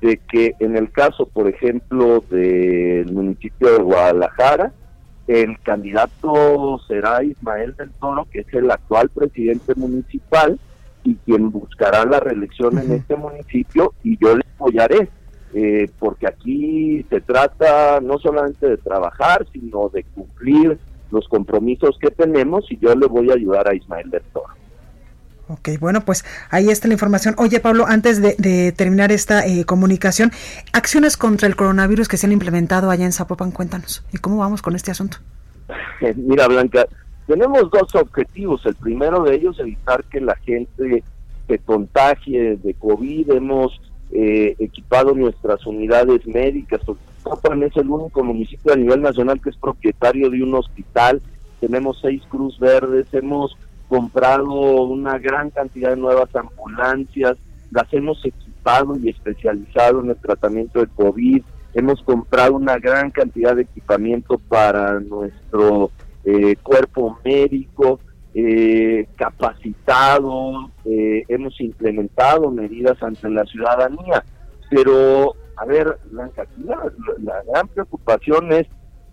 [0.00, 4.72] de que en el caso, por ejemplo, del municipio de Guadalajara,
[5.28, 10.58] el candidato será Ismael del Toro, que es el actual presidente municipal
[11.04, 15.08] y quien buscará la reelección en este municipio y yo le apoyaré,
[15.54, 20.80] eh, porque aquí se trata no solamente de trabajar, sino de cumplir
[21.12, 24.52] los compromisos que tenemos y yo le voy a ayudar a Ismael del Toro.
[25.48, 27.34] Ok, bueno, pues ahí está la información.
[27.36, 30.30] Oye, Pablo, antes de, terminar esta eh, comunicación,
[30.72, 34.04] acciones contra el coronavirus que se han implementado allá en Zapopan, cuéntanos.
[34.12, 35.18] ¿Y cómo vamos con este asunto?
[36.16, 36.86] Mira, Blanca,
[37.26, 38.64] tenemos dos objetivos.
[38.64, 41.04] El primero de ellos, evitar que la gente
[41.46, 43.32] se contagie de COVID.
[43.32, 43.78] Hemos
[44.12, 46.80] eh, equipado nuestras unidades médicas.
[47.22, 51.22] Zapopan es el único municipio a nivel nacional que es propietario de un hospital.
[51.60, 53.56] Tenemos seis Cruz Verdes, hemos
[53.88, 54.50] comprado
[54.84, 57.36] una gran cantidad de nuevas ambulancias,
[57.70, 61.42] las hemos equipado y especializado en el tratamiento de COVID,
[61.74, 65.90] hemos comprado una gran cantidad de equipamiento para nuestro
[66.24, 68.00] eh, cuerpo médico,
[68.34, 74.24] eh, capacitado, eh, hemos implementado medidas ante la ciudadanía,
[74.70, 78.66] pero a ver, Blanca, la, la, gran preocupación es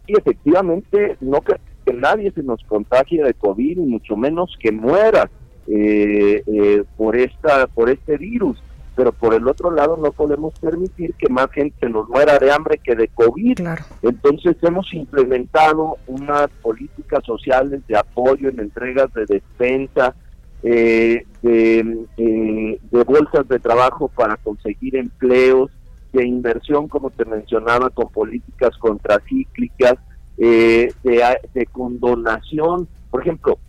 [0.08, 4.72] y efectivamente no que que nadie se nos contagie de COVID, ni mucho menos que
[4.72, 5.30] muera
[5.68, 8.62] eh, eh, por, esta, por este virus.
[8.96, 12.80] Pero por el otro lado no podemos permitir que más gente nos muera de hambre
[12.84, 13.60] que de COVID.
[14.02, 20.16] Entonces hemos implementado unas políticas sociales de apoyo en entregas de despensa,
[20.64, 25.72] eh, de, de bolsas de trabajo para conseguir empleos,
[26.14, 29.96] de inversión, como te mencionaba, con políticas contracíclicas,
[30.38, 32.88] eh, de, condonación.
[33.12, 33.60] Por ejemplo,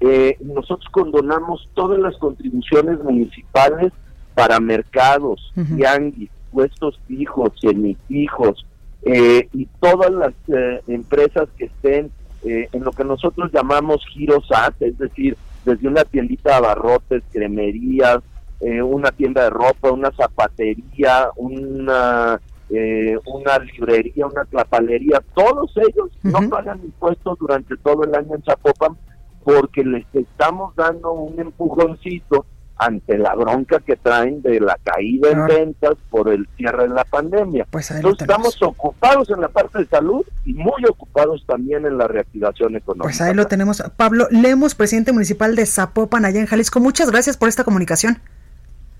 [0.00, 3.92] eh, nosotros condonamos todas las contribuciones municipales
[4.34, 8.64] para mercados, uh puestos fijos, semifijos,
[9.02, 12.10] eh, y todas las eh, empresas que estén
[12.42, 18.20] en lo que nosotros llamamos girosat, es decir, desde una tiendita de abarrotes, cremerías,
[18.60, 26.48] una tienda de ropa, una zapatería, una eh, una librería, una clapalería, todos ellos no
[26.48, 28.96] pagan impuestos durante todo el año en Zapopan
[29.44, 32.44] porque les estamos dando un empujoncito
[32.78, 37.04] ante la bronca que traen de la caída en ventas por el cierre de la
[37.04, 37.66] pandemia.
[37.70, 42.08] Pues Entonces estamos ocupados en la parte de salud y muy ocupados también en la
[42.08, 43.04] reactivación económica.
[43.04, 43.82] Pues ahí lo tenemos.
[43.96, 46.80] Pablo Lemos, presidente municipal de Zapopan, allá en Jalisco.
[46.80, 48.18] Muchas gracias por esta comunicación.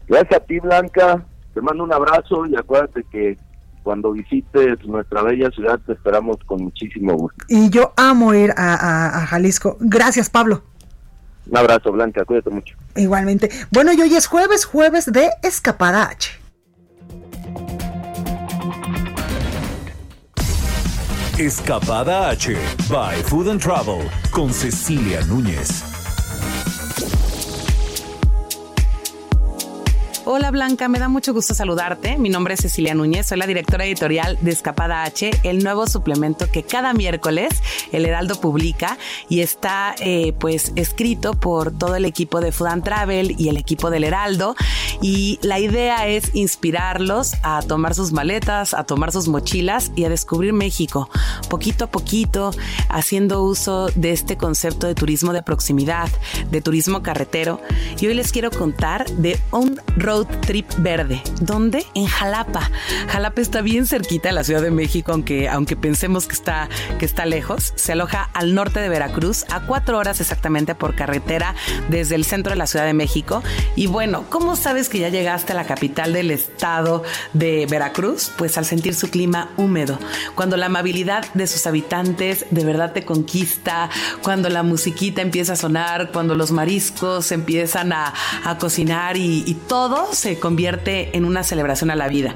[0.08, 1.24] Gracias a ti, Blanca.
[1.54, 3.36] Te mando un abrazo y acuérdate que
[3.82, 7.44] cuando visites nuestra bella ciudad te esperamos con muchísimo gusto.
[7.48, 9.76] Y yo amo ir a, Jalisco.
[9.80, 10.62] Gracias, Pablo.
[11.48, 12.76] Un abrazo, Blanca, cuídate mucho.
[12.96, 13.48] Igualmente.
[13.70, 16.32] Bueno, y hoy es jueves, jueves de Escapada H.
[21.38, 22.56] Escapada H,
[22.90, 25.95] by Food and Travel, con Cecilia Núñez.
[30.28, 32.18] Hola Blanca, me da mucho gusto saludarte.
[32.18, 36.50] Mi nombre es Cecilia Núñez, soy la directora editorial de Escapada H, el nuevo suplemento
[36.50, 37.62] que cada miércoles
[37.92, 42.82] el Heraldo publica y está eh, pues escrito por todo el equipo de Food and
[42.82, 44.56] Travel y el equipo del Heraldo.
[45.00, 50.08] Y la idea es inspirarlos a tomar sus maletas, a tomar sus mochilas y a
[50.08, 51.08] descubrir México,
[51.48, 52.50] poquito a poquito,
[52.88, 56.08] haciendo uso de este concepto de turismo de proximidad,
[56.50, 57.60] de turismo carretero.
[58.00, 61.22] Y hoy les quiero contar de un road Trip Verde.
[61.40, 61.84] ¿Dónde?
[61.94, 62.70] En Jalapa.
[63.08, 67.04] Jalapa está bien cerquita de la Ciudad de México, aunque, aunque pensemos que está, que
[67.04, 67.72] está lejos.
[67.76, 71.54] Se aloja al norte de Veracruz, a cuatro horas exactamente por carretera
[71.90, 73.42] desde el centro de la Ciudad de México.
[73.74, 77.02] Y bueno, ¿cómo sabes que ya llegaste a la capital del estado
[77.32, 78.30] de Veracruz?
[78.36, 79.98] Pues al sentir su clima húmedo,
[80.34, 83.90] cuando la amabilidad de sus habitantes de verdad te conquista,
[84.22, 88.12] cuando la musiquita empieza a sonar, cuando los mariscos empiezan a,
[88.58, 92.34] cocinar y todo se convierte en una celebración a la vida.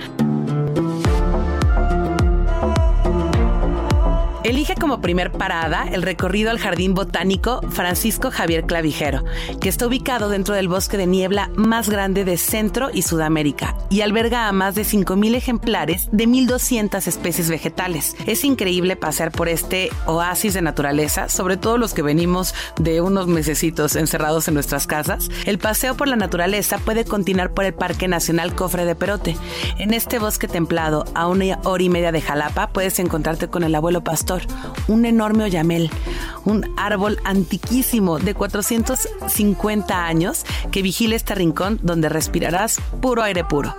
[4.79, 9.25] Como primer parada el recorrido al Jardín Botánico Francisco Javier Clavijero,
[9.61, 14.01] que está ubicado dentro del bosque de niebla más grande de Centro y Sudamérica y
[14.01, 18.17] alberga a más de 5.000 ejemplares de 1.200 especies vegetales.
[18.27, 23.27] Es increíble pasear por este oasis de naturaleza, sobre todo los que venimos de unos
[23.27, 25.29] mesecitos encerrados en nuestras casas.
[25.45, 29.37] El paseo por la naturaleza puede continuar por el Parque Nacional Cofre de Perote.
[29.79, 33.75] En este bosque templado, a una hora y media de Jalapa, puedes encontrarte con el
[33.75, 34.43] abuelo pastor,
[34.89, 35.91] un enorme oyamel,
[36.45, 43.75] un árbol antiquísimo de 450 años que vigila este rincón donde respirarás puro aire puro.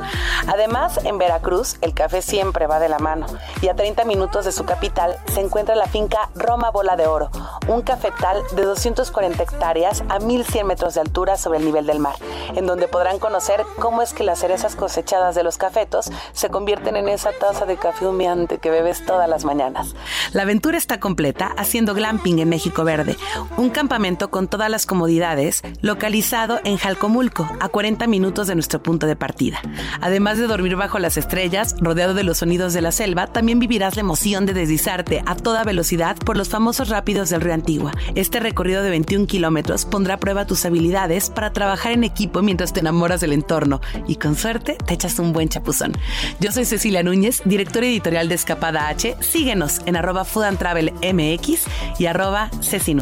[0.48, 3.26] Además, en Veracruz, el café siempre va de la mano
[3.62, 7.30] y a 30 minutos de su capital se encuentra la finca Roma Bola de Oro,
[7.68, 12.16] un cafetal de 240 hectáreas a 1100 metros de altura sobre el nivel del mar,
[12.56, 16.96] en donde podrán conocer cómo es que las cerezas cosechadas de los cafetos se convierten
[16.96, 19.96] en esa taza de café humeante que bebes todas las mañanas.
[20.34, 23.17] La aventura está completa haciendo glamping en México Verde,
[23.57, 29.07] un campamento con todas las comodidades localizado en Jalcomulco, a 40 minutos de nuestro punto
[29.07, 29.61] de partida.
[30.01, 33.95] Además de dormir bajo las estrellas, rodeado de los sonidos de la selva, también vivirás
[33.95, 37.91] la emoción de deslizarte a toda velocidad por los famosos rápidos del río Antigua.
[38.15, 42.74] Este recorrido de 21 kilómetros pondrá a prueba tus habilidades para trabajar en equipo mientras
[42.74, 45.93] te enamoras del entorno y con suerte te echas un buen chapuzón.
[46.39, 49.15] Yo soy Cecilia Núñez, directora editorial de Escapada H.
[49.19, 51.68] Síguenos en arroba Food and Travel MX
[51.99, 52.93] y arroba Ceci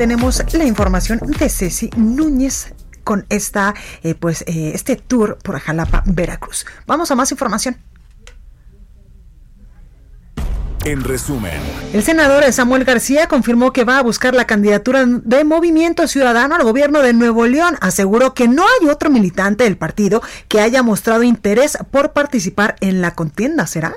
[0.00, 2.72] tenemos la información de Ceci Núñez
[3.04, 6.64] con esta, eh, pues, eh, este tour por Jalapa, Veracruz.
[6.86, 7.76] Vamos a más información.
[10.86, 11.60] En resumen,
[11.92, 16.62] El senador Samuel García confirmó que va a buscar la candidatura de Movimiento Ciudadano al
[16.62, 17.76] gobierno de Nuevo León.
[17.82, 23.02] Aseguró que no hay otro militante del partido que haya mostrado interés por participar en
[23.02, 23.66] la contienda.
[23.66, 23.94] ¿Será?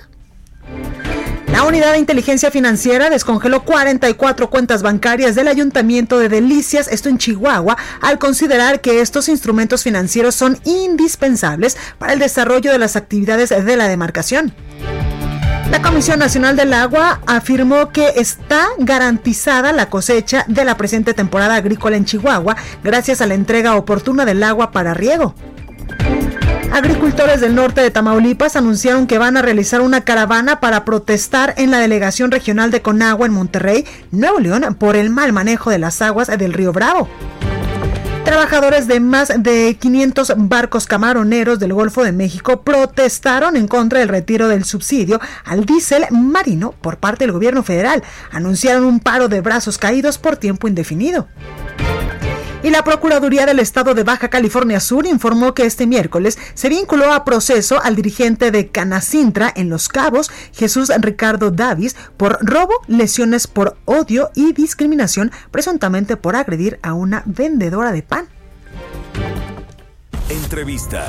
[1.54, 7.20] La unidad de inteligencia financiera descongeló 44 cuentas bancarias del ayuntamiento de Delicias, esto en
[7.20, 13.50] Chihuahua, al considerar que estos instrumentos financieros son indispensables para el desarrollo de las actividades
[13.50, 14.52] de la demarcación.
[15.70, 21.54] La Comisión Nacional del Agua afirmó que está garantizada la cosecha de la presente temporada
[21.54, 25.36] agrícola en Chihuahua gracias a la entrega oportuna del agua para riego.
[26.74, 31.70] Agricultores del norte de Tamaulipas anunciaron que van a realizar una caravana para protestar en
[31.70, 36.02] la delegación regional de Conagua en Monterrey, Nuevo León, por el mal manejo de las
[36.02, 37.08] aguas del río Bravo.
[38.26, 44.10] Trabajadores de más de 500 barcos camaroneros del Golfo de México protestaron en contra del
[44.10, 48.02] retiro del subsidio al diésel marino por parte del gobierno federal.
[48.32, 51.28] Anunciaron un paro de brazos caídos por tiempo indefinido.
[52.64, 57.12] Y la Procuraduría del Estado de Baja California Sur informó que este miércoles se vinculó
[57.12, 63.48] a proceso al dirigente de Canacintra en Los Cabos, Jesús Ricardo Davis, por robo, lesiones
[63.48, 68.28] por odio y discriminación, presuntamente por agredir a una vendedora de pan.
[70.30, 71.06] entrevista.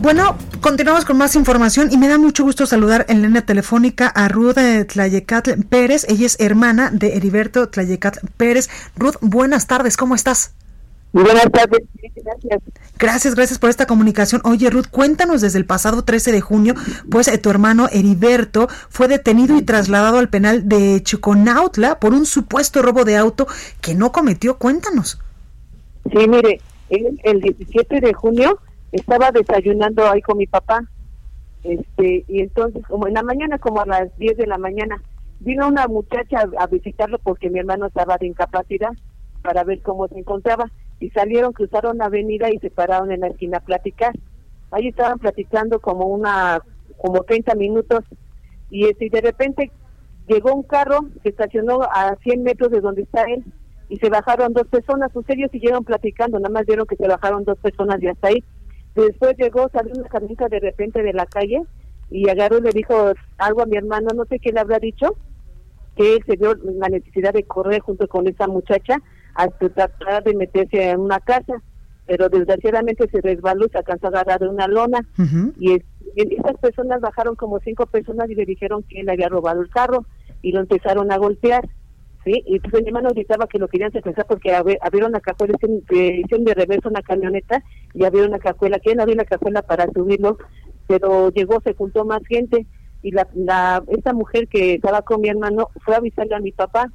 [0.00, 4.28] Bueno, continuamos con más información y me da mucho gusto saludar en línea telefónica a
[4.28, 4.54] Ruth
[4.86, 6.06] Tlayecatl Pérez.
[6.08, 8.70] Ella es hermana de Heriberto Tlayecatl Pérez.
[8.96, 10.54] Ruth, buenas tardes, ¿cómo estás?
[11.12, 11.80] Muy buenas tardes,
[12.14, 12.62] gracias.
[12.96, 14.40] Gracias, gracias por esta comunicación.
[14.44, 16.74] Oye, Ruth, cuéntanos desde el pasado 13 de junio,
[17.10, 22.24] pues eh, tu hermano Heriberto fue detenido y trasladado al penal de Chiconautla por un
[22.24, 23.48] supuesto robo de auto
[23.80, 24.58] que no cometió.
[24.58, 25.18] Cuéntanos.
[26.12, 28.60] Sí, mire, el, el 17 de junio
[28.92, 30.88] estaba desayunando ahí con mi papá,
[31.62, 35.02] este, y entonces, como en la mañana, como a las 10 de la mañana,
[35.40, 38.90] vino una muchacha a, visitarlo porque mi hermano estaba de incapacidad
[39.42, 40.70] para ver cómo se encontraba,
[41.00, 44.12] y salieron, cruzaron la avenida y se pararon en la esquina a platicar.
[44.72, 46.60] Ahí estaban platicando como una,
[46.96, 48.04] como 30 minutos,
[48.70, 49.70] y, este, y de repente
[50.26, 53.44] llegó un carro, se estacionó a 100 metros de donde está él,
[53.88, 57.44] y se bajaron dos personas, pues ellos siguieron platicando, nada más vieron que se bajaron
[57.44, 58.44] dos personas y hasta ahí.
[59.06, 61.62] Después llegó, salió una camioneta de repente de la calle
[62.10, 65.16] y agarró y le dijo algo a mi hermano, no sé qué le habrá dicho,
[65.96, 68.96] que él se dio la necesidad de correr junto con esa muchacha
[69.34, 71.62] hasta tratar de meterse en una casa,
[72.06, 75.00] pero desgraciadamente se resbaló y se alcanzó a agarrar de una lona.
[75.58, 75.84] Y, es-
[76.16, 80.06] esas personas bajaron como cinco personas y le dijeron que él había robado el carro
[80.42, 81.68] y lo empezaron a golpear
[82.28, 82.42] ¿sí?
[82.46, 86.54] Y pues mi hermano gritaba que lo querían secuestrar porque abrieron una cajuela, hicieron de
[86.54, 87.62] reverso una camioneta
[87.94, 90.36] y abrieron una cajuela, quieren abrir la cajuela para subirlo,
[90.86, 92.66] pero llegó, se juntó más gente
[93.02, 96.52] y la, la esta mujer que estaba con mi hermano fue a avisarle a mi
[96.52, 96.92] papá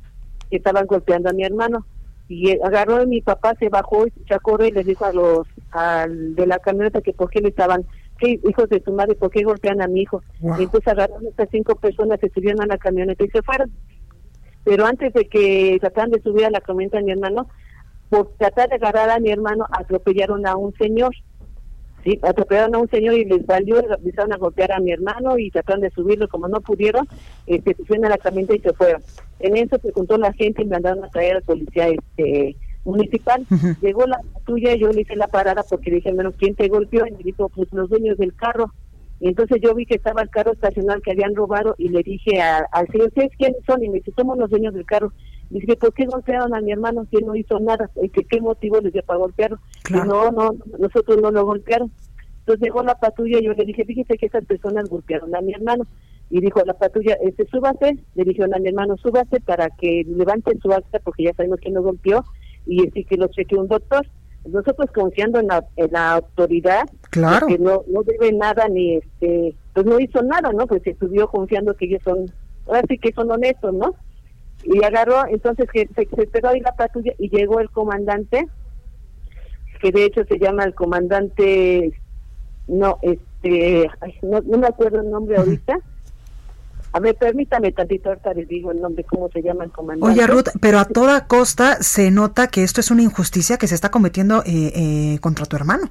[0.50, 1.86] que estaban golpeando a mi hermano
[2.28, 5.48] y agarró a mi papá, se bajó y se correr y les dijo a los
[5.72, 7.86] al de la camioneta que por qué le estaban
[8.20, 10.22] que hijos de su madre, ¿por qué golpean a mi hijo?
[10.42, 13.72] Y entonces agarraron a estas cinco personas que subieron a la camioneta y se fueron.
[14.64, 17.48] Pero antes de que trataran de subir a la camioneta de mi hermano,
[18.10, 21.14] por tratar de agarrar a mi hermano, atropellaron a un señor.
[22.04, 25.50] Sí, atropellaron a un señor y les valió, empezaron a golpear a mi hermano y
[25.50, 27.08] trataron de subirlo, como no pudieron,
[27.48, 29.02] este, se subieron a la camioneta y se fueron.
[29.40, 33.46] En eso se juntó la gente y me mandaron a traer al policía este municipal.
[33.82, 37.06] Llegó la tuya, yo le hice la parada porque dije, menos ¿quién te golpeó?
[37.08, 38.72] Y me dijo, pues los dueños del carro.
[39.24, 42.42] Y entonces yo vi que estaba el carro estacional que habían robado y le dije
[42.42, 43.82] al señor, ¿ustedes quiénes son?
[43.82, 45.14] Y me dice, somos los dueños del carro.
[45.50, 47.90] Y dije, ¿por qué golpearon a mi hermano si él no hizo nada?
[48.02, 49.60] ¿Y que, ¿Qué motivo les dio para golpearlo?
[49.90, 51.90] Y no, no, nosotros no lo golpearon.
[52.40, 55.54] Entonces llegó la patrulla y yo le dije, fíjese que esas personas golpearon a mi
[55.54, 55.86] hermano.
[56.30, 60.60] Y dijo la patrulla, este, súbase, le dijeron a mi hermano, súbase para que levanten
[60.60, 62.26] su acta porque ya sabemos que no golpeó
[62.66, 64.06] y así que lo chequeó un doctor
[64.46, 67.48] nosotros confiando en la, en la autoridad, claro.
[67.48, 70.68] que no, no debe nada ni este, pues no hizo nada, ¿no?
[70.68, 72.32] Pues se estuvo confiando que ellos son,
[72.68, 73.96] ahora sí que son honestos, ¿no?
[74.64, 78.48] Y agarró, entonces que se, esperó ahí la patrulla y llegó el comandante,
[79.82, 81.94] que de hecho se llama el comandante,
[82.68, 83.90] no, este,
[84.22, 85.80] no, no me acuerdo el nombre ahorita,
[86.96, 90.14] a ver, permítame tantito, ahorita les digo el nombre, cómo se llama el comandante.
[90.14, 93.74] Oye, Ruth, pero a toda costa se nota que esto es una injusticia que se
[93.74, 95.90] está cometiendo eh, eh, contra tu hermano.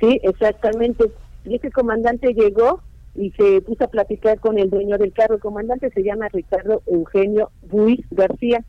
[0.00, 1.12] Sí, exactamente.
[1.44, 2.80] Y ese comandante llegó
[3.14, 5.34] y se puso a platicar con el dueño del carro.
[5.34, 8.64] El comandante se llama Ricardo Eugenio Ruiz García.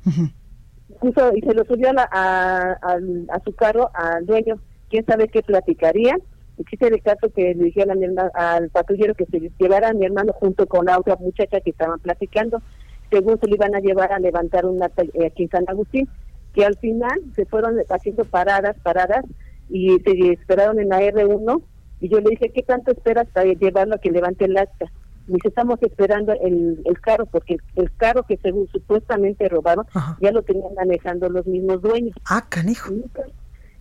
[0.99, 4.59] puso, y se lo subió a, a, su carro al dueño.
[4.89, 6.19] ¿Quién sabe qué platicarían?
[6.59, 7.99] Existe el caso que le dijeron
[8.33, 11.99] al patrullero que se llevara a mi hermano junto con la otra muchacha que estaban
[11.99, 12.61] platicando,
[13.09, 16.07] según se le iban a llevar a levantar un acta eh, aquí en San Agustín,
[16.53, 19.25] que al final se fueron haciendo paradas, paradas,
[19.69, 21.61] y se esperaron en la R1,
[22.01, 24.85] y yo le dije, ¿qué tanto esperas para llevarlo a que levante el acta?
[25.27, 29.85] Y dice, estamos esperando el, el carro, porque el carro que según supuestamente robaron,
[30.21, 32.15] ya lo tenían manejando los mismos dueños.
[32.25, 32.91] Ah, canijo.
[32.91, 33.23] Nunca,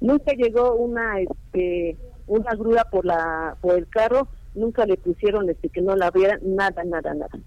[0.00, 1.96] nunca llegó una, este,
[2.28, 6.38] una grúa por la por el carro, nunca le pusieron este que no la viera,
[6.42, 7.38] nada, nada, nada.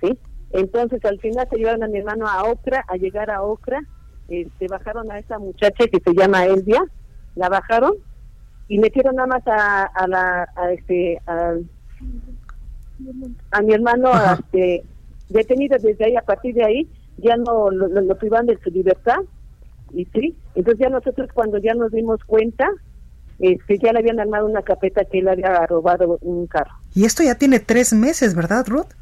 [0.00, 0.18] ¿Sí?
[0.50, 3.80] Entonces al final se llevaron a mi hermano a Ocra, a llegar a Ocra,
[4.28, 6.82] este, bajaron a esa muchacha que se llama Elvia,
[7.34, 7.94] la bajaron
[8.68, 11.54] y metieron nada más a, a la a este a,
[13.62, 14.84] mi hermano este,
[15.28, 18.70] detenido desde ahí a partir de ahí ya no lo, lo, lo privan de su
[18.70, 19.18] libertad
[19.92, 22.70] y sí entonces ya nosotros cuando ya nos dimos cuenta
[23.38, 26.72] este, ya le habían armado una capeta que él había robado un carro.
[26.94, 28.92] Y esto ya tiene tres meses, ¿verdad, Ruth?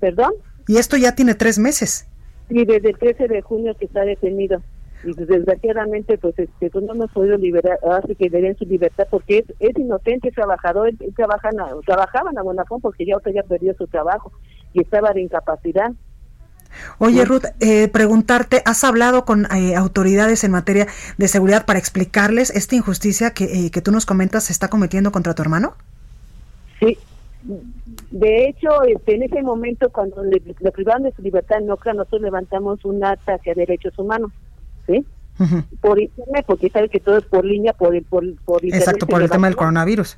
[0.00, 0.32] ¿Perdón?
[0.66, 2.06] Y esto ya tiene tres meses.
[2.48, 4.62] Sí, desde el 13 de junio que está detenido.
[5.04, 9.06] Y desgraciadamente, pues, este, pues no hemos podido liberar, hace que le den su libertad
[9.10, 11.50] porque es, es inocente, es trabajador, él, trabaja
[11.84, 14.32] trabajaba en Aguanafón porque ya ya perdió su trabajo
[14.72, 15.92] y estaba de incapacidad.
[16.98, 20.86] Oye, Ruth, eh, preguntarte, ¿has hablado con eh, autoridades en materia
[21.18, 25.12] de seguridad para explicarles esta injusticia que, eh, que tú nos comentas se está cometiendo
[25.12, 25.74] contra tu hermano?
[26.80, 26.98] Sí.
[28.10, 30.40] De hecho, este, en ese momento, cuando le,
[30.72, 34.32] privaron de su libertad en Ocra, nosotros levantamos un acta hacia derechos humanos,
[34.86, 35.04] ¿sí?
[35.80, 39.28] Por internet, porque sabe que todo es por línea, por, por, por Exacto, por el
[39.28, 40.16] tema del coronavirus.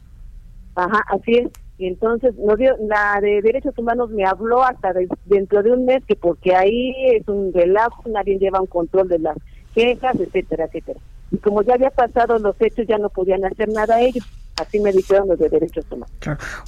[0.74, 1.48] Ajá, así es.
[1.78, 4.94] Y entonces nos dio, la de derechos humanos me habló hasta
[5.26, 9.18] dentro de un mes que porque ahí es un relajo, nadie lleva un control de
[9.18, 9.36] las
[9.74, 10.98] quejas, etcétera, etcétera.
[11.30, 14.24] Y como ya había pasado los hechos, ya no podían hacer nada ellos.
[14.56, 16.10] Así me dijeron los de derechos humanos.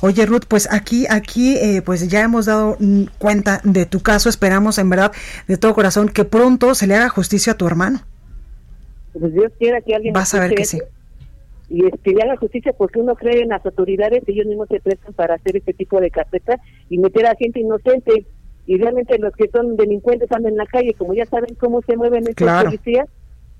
[0.02, 2.76] Oye, Ruth, pues aquí, aquí, eh, pues ya hemos dado
[3.16, 4.28] cuenta de tu caso.
[4.28, 5.12] Esperamos, en verdad,
[5.46, 8.00] de todo corazón, que pronto se le haga justicia a tu hermano.
[9.18, 10.12] Pues Dios quiera que alguien.
[10.12, 10.80] Vas a ver que sí
[11.70, 15.34] y este, la justicia porque uno cree en las autoridades, ellos mismos se prestan para
[15.34, 16.58] hacer este tipo de carpeta
[16.88, 18.26] y meter a gente inocente.
[18.66, 21.96] Y realmente los que son delincuentes andan en la calle, como ya saben cómo se
[21.96, 23.08] mueven estos policías,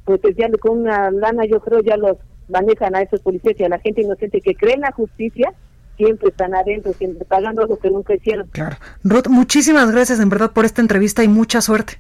[0.04, 2.16] pues ya con una lana yo creo ya los
[2.48, 5.52] manejan a esos policías y a la gente inocente que cree en la justicia,
[5.96, 8.48] siempre están adentro, siempre pagando lo que nunca hicieron.
[8.48, 8.76] Claro.
[9.02, 11.94] Ruth, muchísimas gracias en verdad por esta entrevista y mucha suerte.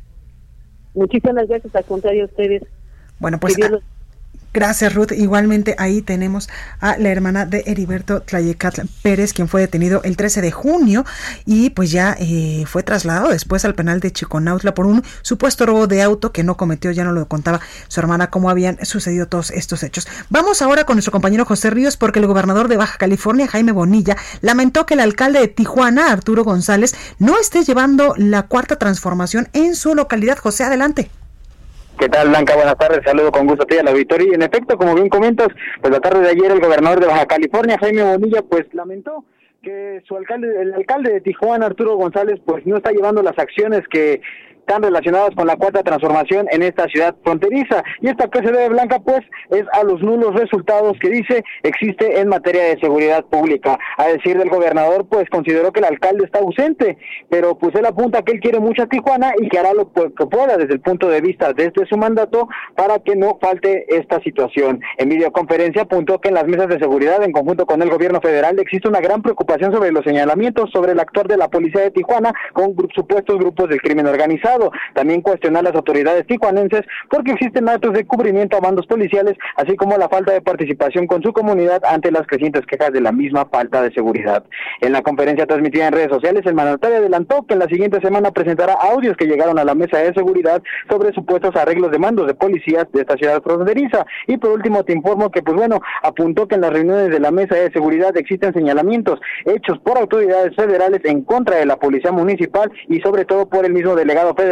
[0.94, 2.62] Muchísimas gracias, al contrario a ustedes.
[3.18, 3.56] Bueno, pues
[4.54, 5.12] Gracias, Ruth.
[5.12, 6.48] Igualmente ahí tenemos
[6.80, 11.04] a la hermana de Heriberto Tlayecatl Pérez, quien fue detenido el 13 de junio
[11.44, 15.86] y pues ya eh, fue trasladado después al penal de Chiconautla por un supuesto robo
[15.86, 19.50] de auto que no cometió, ya no lo contaba su hermana cómo habían sucedido todos
[19.50, 20.08] estos hechos.
[20.30, 24.16] Vamos ahora con nuestro compañero José Ríos porque el gobernador de Baja California, Jaime Bonilla,
[24.40, 29.76] lamentó que el alcalde de Tijuana, Arturo González, no esté llevando la cuarta transformación en
[29.76, 30.38] su localidad.
[30.38, 31.10] José, adelante.
[31.98, 32.54] ¿Qué tal, Blanca?
[32.54, 33.00] Buenas tardes.
[33.04, 34.28] Saludo con gusto a ti a la victoria.
[34.30, 35.48] Y en efecto, como bien comentas,
[35.80, 39.24] pues la tarde de ayer el gobernador de Baja California, Jaime Bonilla, pues lamentó
[39.62, 43.82] que su alcalde, el alcalde de Tijuana, Arturo González, pues no está llevando las acciones
[43.90, 44.20] que
[44.68, 47.82] están relacionadas con la cuarta transformación en esta ciudad fronteriza.
[48.02, 52.20] Y esta que se debe, Blanca, pues, es a los nulos resultados que dice existe
[52.20, 53.78] en materia de seguridad pública.
[53.96, 56.98] A decir del gobernador, pues, consideró que el alcalde está ausente,
[57.30, 60.26] pero pues él apunta que él quiere mucho a Tijuana y que hará lo que
[60.26, 64.80] pueda desde el punto de vista desde su mandato para que no falte esta situación.
[64.98, 68.58] En videoconferencia apuntó que en las mesas de seguridad, en conjunto con el gobierno federal,
[68.58, 72.34] existe una gran preocupación sobre los señalamientos sobre el actor de la policía de Tijuana
[72.52, 74.57] con supuestos grupos del crimen organizado
[74.94, 79.96] también cuestionar las autoridades tijuanenses porque existen actos de cubrimiento a bandos policiales, así como
[79.96, 83.82] la falta de participación con su comunidad ante las crecientes quejas de la misma falta
[83.82, 84.44] de seguridad.
[84.80, 88.30] En la conferencia transmitida en redes sociales, el mandatario adelantó que en la siguiente semana
[88.30, 92.34] presentará audios que llegaron a la mesa de seguridad sobre supuestos arreglos de mandos de
[92.34, 94.04] policías de esta ciudad fronteriza.
[94.26, 97.30] Y por último, te informo que, pues bueno, apuntó que en las reuniones de la
[97.30, 102.70] mesa de seguridad existen señalamientos hechos por autoridades federales en contra de la policía municipal
[102.88, 104.47] y sobre todo por el mismo delegado federal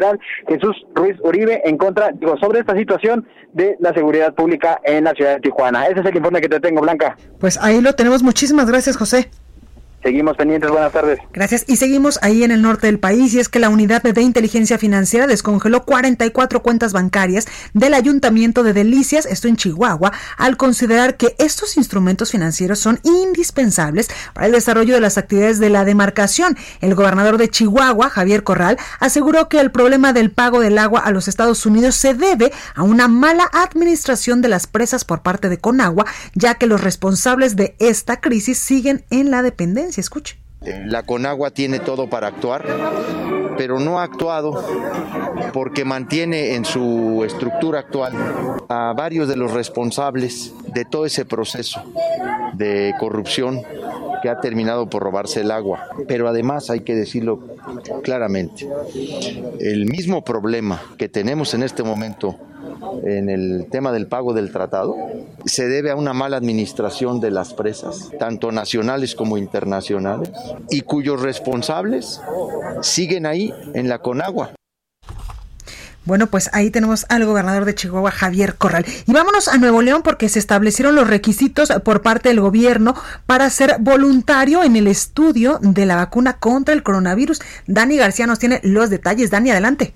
[0.49, 5.13] Jesús Ruiz Uribe, en contra, digo, sobre esta situación de la seguridad pública en la
[5.13, 5.87] ciudad de Tijuana.
[5.87, 7.17] Ese es el informe que te tengo, Blanca.
[7.39, 8.23] Pues ahí lo tenemos.
[8.23, 9.31] Muchísimas gracias, José.
[10.07, 11.19] Seguimos pendientes, buenas tardes.
[11.33, 11.65] Gracias.
[11.67, 14.79] Y seguimos ahí en el norte del país y es que la unidad de inteligencia
[14.79, 21.35] financiera descongeló 44 cuentas bancarias del ayuntamiento de Delicias, esto en Chihuahua, al considerar que
[21.41, 26.57] estos instrumentos financieros son indispensables para el desarrollo de las actividades de la demarcación.
[26.81, 31.11] El gobernador de Chihuahua, Javier Corral, aseguró que el problema del pago del agua a
[31.11, 35.59] los Estados Unidos se debe a una mala administración de las presas por parte de
[35.59, 40.39] Conagua, ya que los responsables de esta crisis siguen en la dependencia escuche.
[40.87, 42.65] La Conagua tiene todo para actuar,
[43.57, 44.65] pero no ha actuado
[45.53, 48.13] porque mantiene en su estructura actual
[48.69, 51.83] a varios de los responsables de todo ese proceso
[52.55, 53.63] de corrupción
[54.23, 55.89] que ha terminado por robarse el agua.
[56.09, 57.41] Pero además hay que decirlo
[58.03, 58.69] claramente,
[59.61, 62.37] el mismo problema que tenemos en este momento
[63.05, 64.97] en el tema del pago del tratado
[65.45, 70.31] se debe a una mala administración de las presas, tanto nacionales como internacionales,
[70.71, 72.21] y cuyos responsables
[72.83, 74.53] siguen ahí en la Conagua.
[76.07, 78.87] Bueno, pues ahí tenemos al gobernador de Chihuahua, Javier Corral.
[79.07, 82.95] Y vámonos a Nuevo León porque se establecieron los requisitos por parte del gobierno
[83.27, 87.41] para ser voluntario en el estudio de la vacuna contra el coronavirus.
[87.67, 89.33] Dani García nos tiene los detalles.
[89.33, 89.95] Dani, adelante.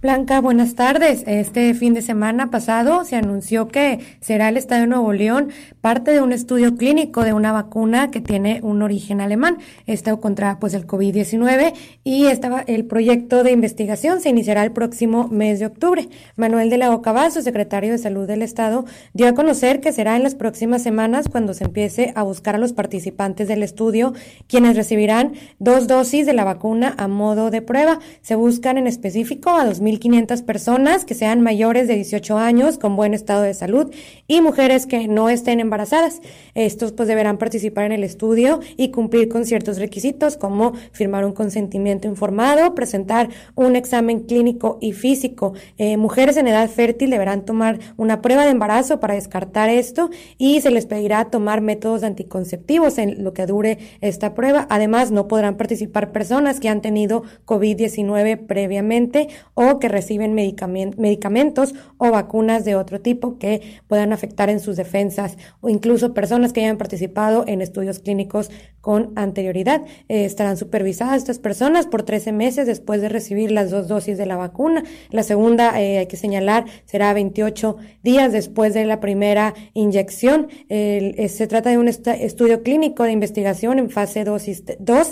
[0.00, 1.24] Blanca, buenas tardes.
[1.26, 5.48] Este fin de semana pasado se anunció que será el Estado de Nuevo León
[5.80, 10.60] parte de un estudio clínico de una vacuna que tiene un origen alemán, esto contra
[10.60, 11.72] pues el COVID-19
[12.04, 16.08] y estaba el proyecto de investigación se iniciará el próximo mes de octubre.
[16.36, 18.84] Manuel de la Ocavazo, secretario de Salud del Estado,
[19.14, 22.58] dio a conocer que será en las próximas semanas cuando se empiece a buscar a
[22.58, 24.12] los participantes del estudio,
[24.46, 27.98] quienes recibirán dos dosis de la vacuna a modo de prueba.
[28.22, 32.96] Se buscan en específico a 2000 1.500 personas que sean mayores de 18 años con
[32.96, 33.92] buen estado de salud
[34.26, 36.20] y mujeres que no estén embarazadas.
[36.54, 41.32] Estos pues deberán participar en el estudio y cumplir con ciertos requisitos como firmar un
[41.32, 45.54] consentimiento informado, presentar un examen clínico y físico.
[45.78, 50.60] Eh, mujeres en edad fértil deberán tomar una prueba de embarazo para descartar esto y
[50.60, 54.66] se les pedirá tomar métodos anticonceptivos en lo que dure esta prueba.
[54.70, 62.10] Además, no podrán participar personas que han tenido COVID-19 previamente o que reciben medicamentos o
[62.10, 66.78] vacunas de otro tipo que puedan afectar en sus defensas o incluso personas que hayan
[66.78, 68.50] participado en estudios clínicos
[68.88, 69.82] con anterioridad.
[70.08, 74.24] Eh, estarán supervisadas estas personas por 13 meses después de recibir las dos dosis de
[74.24, 74.82] la vacuna.
[75.10, 80.48] La segunda, eh, hay que señalar, será 28 días después de la primera inyección.
[80.70, 84.48] Eh, se trata de un estudio clínico de investigación en fase 2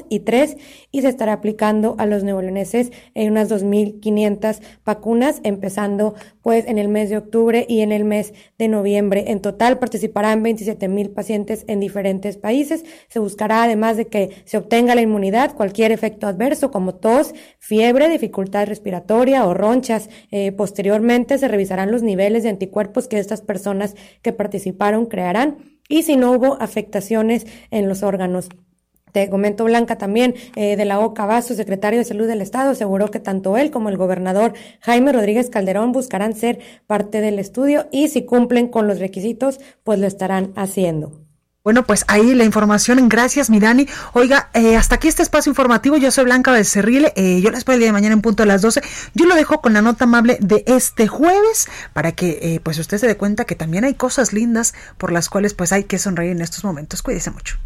[0.08, 0.56] y, 3
[0.90, 6.88] y se estará aplicando a los neoleoneses en unas 2.500 vacunas, empezando pues en el
[6.88, 9.24] mes de octubre y en el mes de noviembre.
[9.28, 12.82] En total participarán 27 mil pacientes en diferentes países.
[13.08, 18.08] Se buscará además de que se obtenga la inmunidad, cualquier efecto adverso como tos, fiebre,
[18.08, 20.08] dificultad respiratoria o ronchas.
[20.30, 25.58] Eh, posteriormente se revisarán los niveles de anticuerpos que estas personas que participaron crearán
[25.88, 28.48] y si no hubo afectaciones en los órganos.
[29.12, 33.10] Te comento Blanca también eh, de la OCA su secretario de Salud del Estado, aseguró
[33.10, 38.08] que tanto él como el gobernador Jaime Rodríguez Calderón buscarán ser parte del estudio y
[38.08, 41.25] si cumplen con los requisitos, pues lo estarán haciendo.
[41.66, 43.08] Bueno, pues ahí la información.
[43.08, 43.88] Gracias, Mirani.
[44.12, 45.96] Oiga, eh, hasta aquí este espacio informativo.
[45.96, 47.08] Yo soy Blanca Becerril.
[47.16, 48.82] Eh, yo les espero el día de mañana en punto a las 12.
[49.14, 52.98] Yo lo dejo con la nota amable de este jueves para que eh, pues usted
[52.98, 56.30] se dé cuenta que también hay cosas lindas por las cuales pues hay que sonreír
[56.30, 57.02] en estos momentos.
[57.02, 57.56] Cuídese mucho.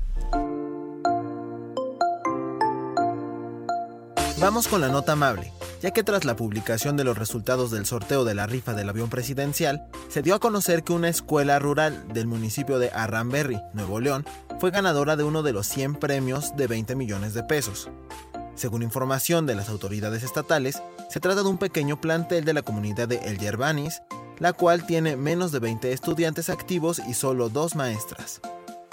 [4.39, 8.24] Vamos con la nota amable, ya que tras la publicación de los resultados del sorteo
[8.24, 12.26] de la rifa del avión presidencial, se dio a conocer que una escuela rural del
[12.26, 14.24] municipio de Arranberry, Nuevo León,
[14.59, 17.91] fue ganadora de uno de los 100 premios de 20 millones de pesos.
[18.55, 23.09] Según información de las autoridades estatales, se trata de un pequeño plantel de la comunidad
[23.09, 24.03] de El Yerbanis,
[24.39, 28.41] la cual tiene menos de 20 estudiantes activos y solo dos maestras.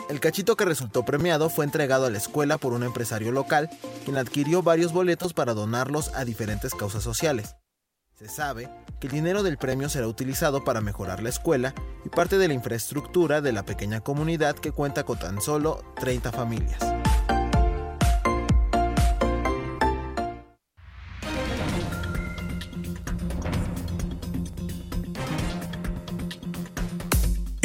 [0.10, 3.70] El cachito que resultó premiado fue entregado a la escuela por un empresario local,
[4.06, 7.56] quien adquirió varios boletos para donarlos a diferentes causas sociales.
[8.16, 12.38] Se sabe que el dinero del premio será utilizado para mejorar la escuela y parte
[12.38, 16.80] de la infraestructura de la pequeña comunidad que cuenta con tan solo 30 familias.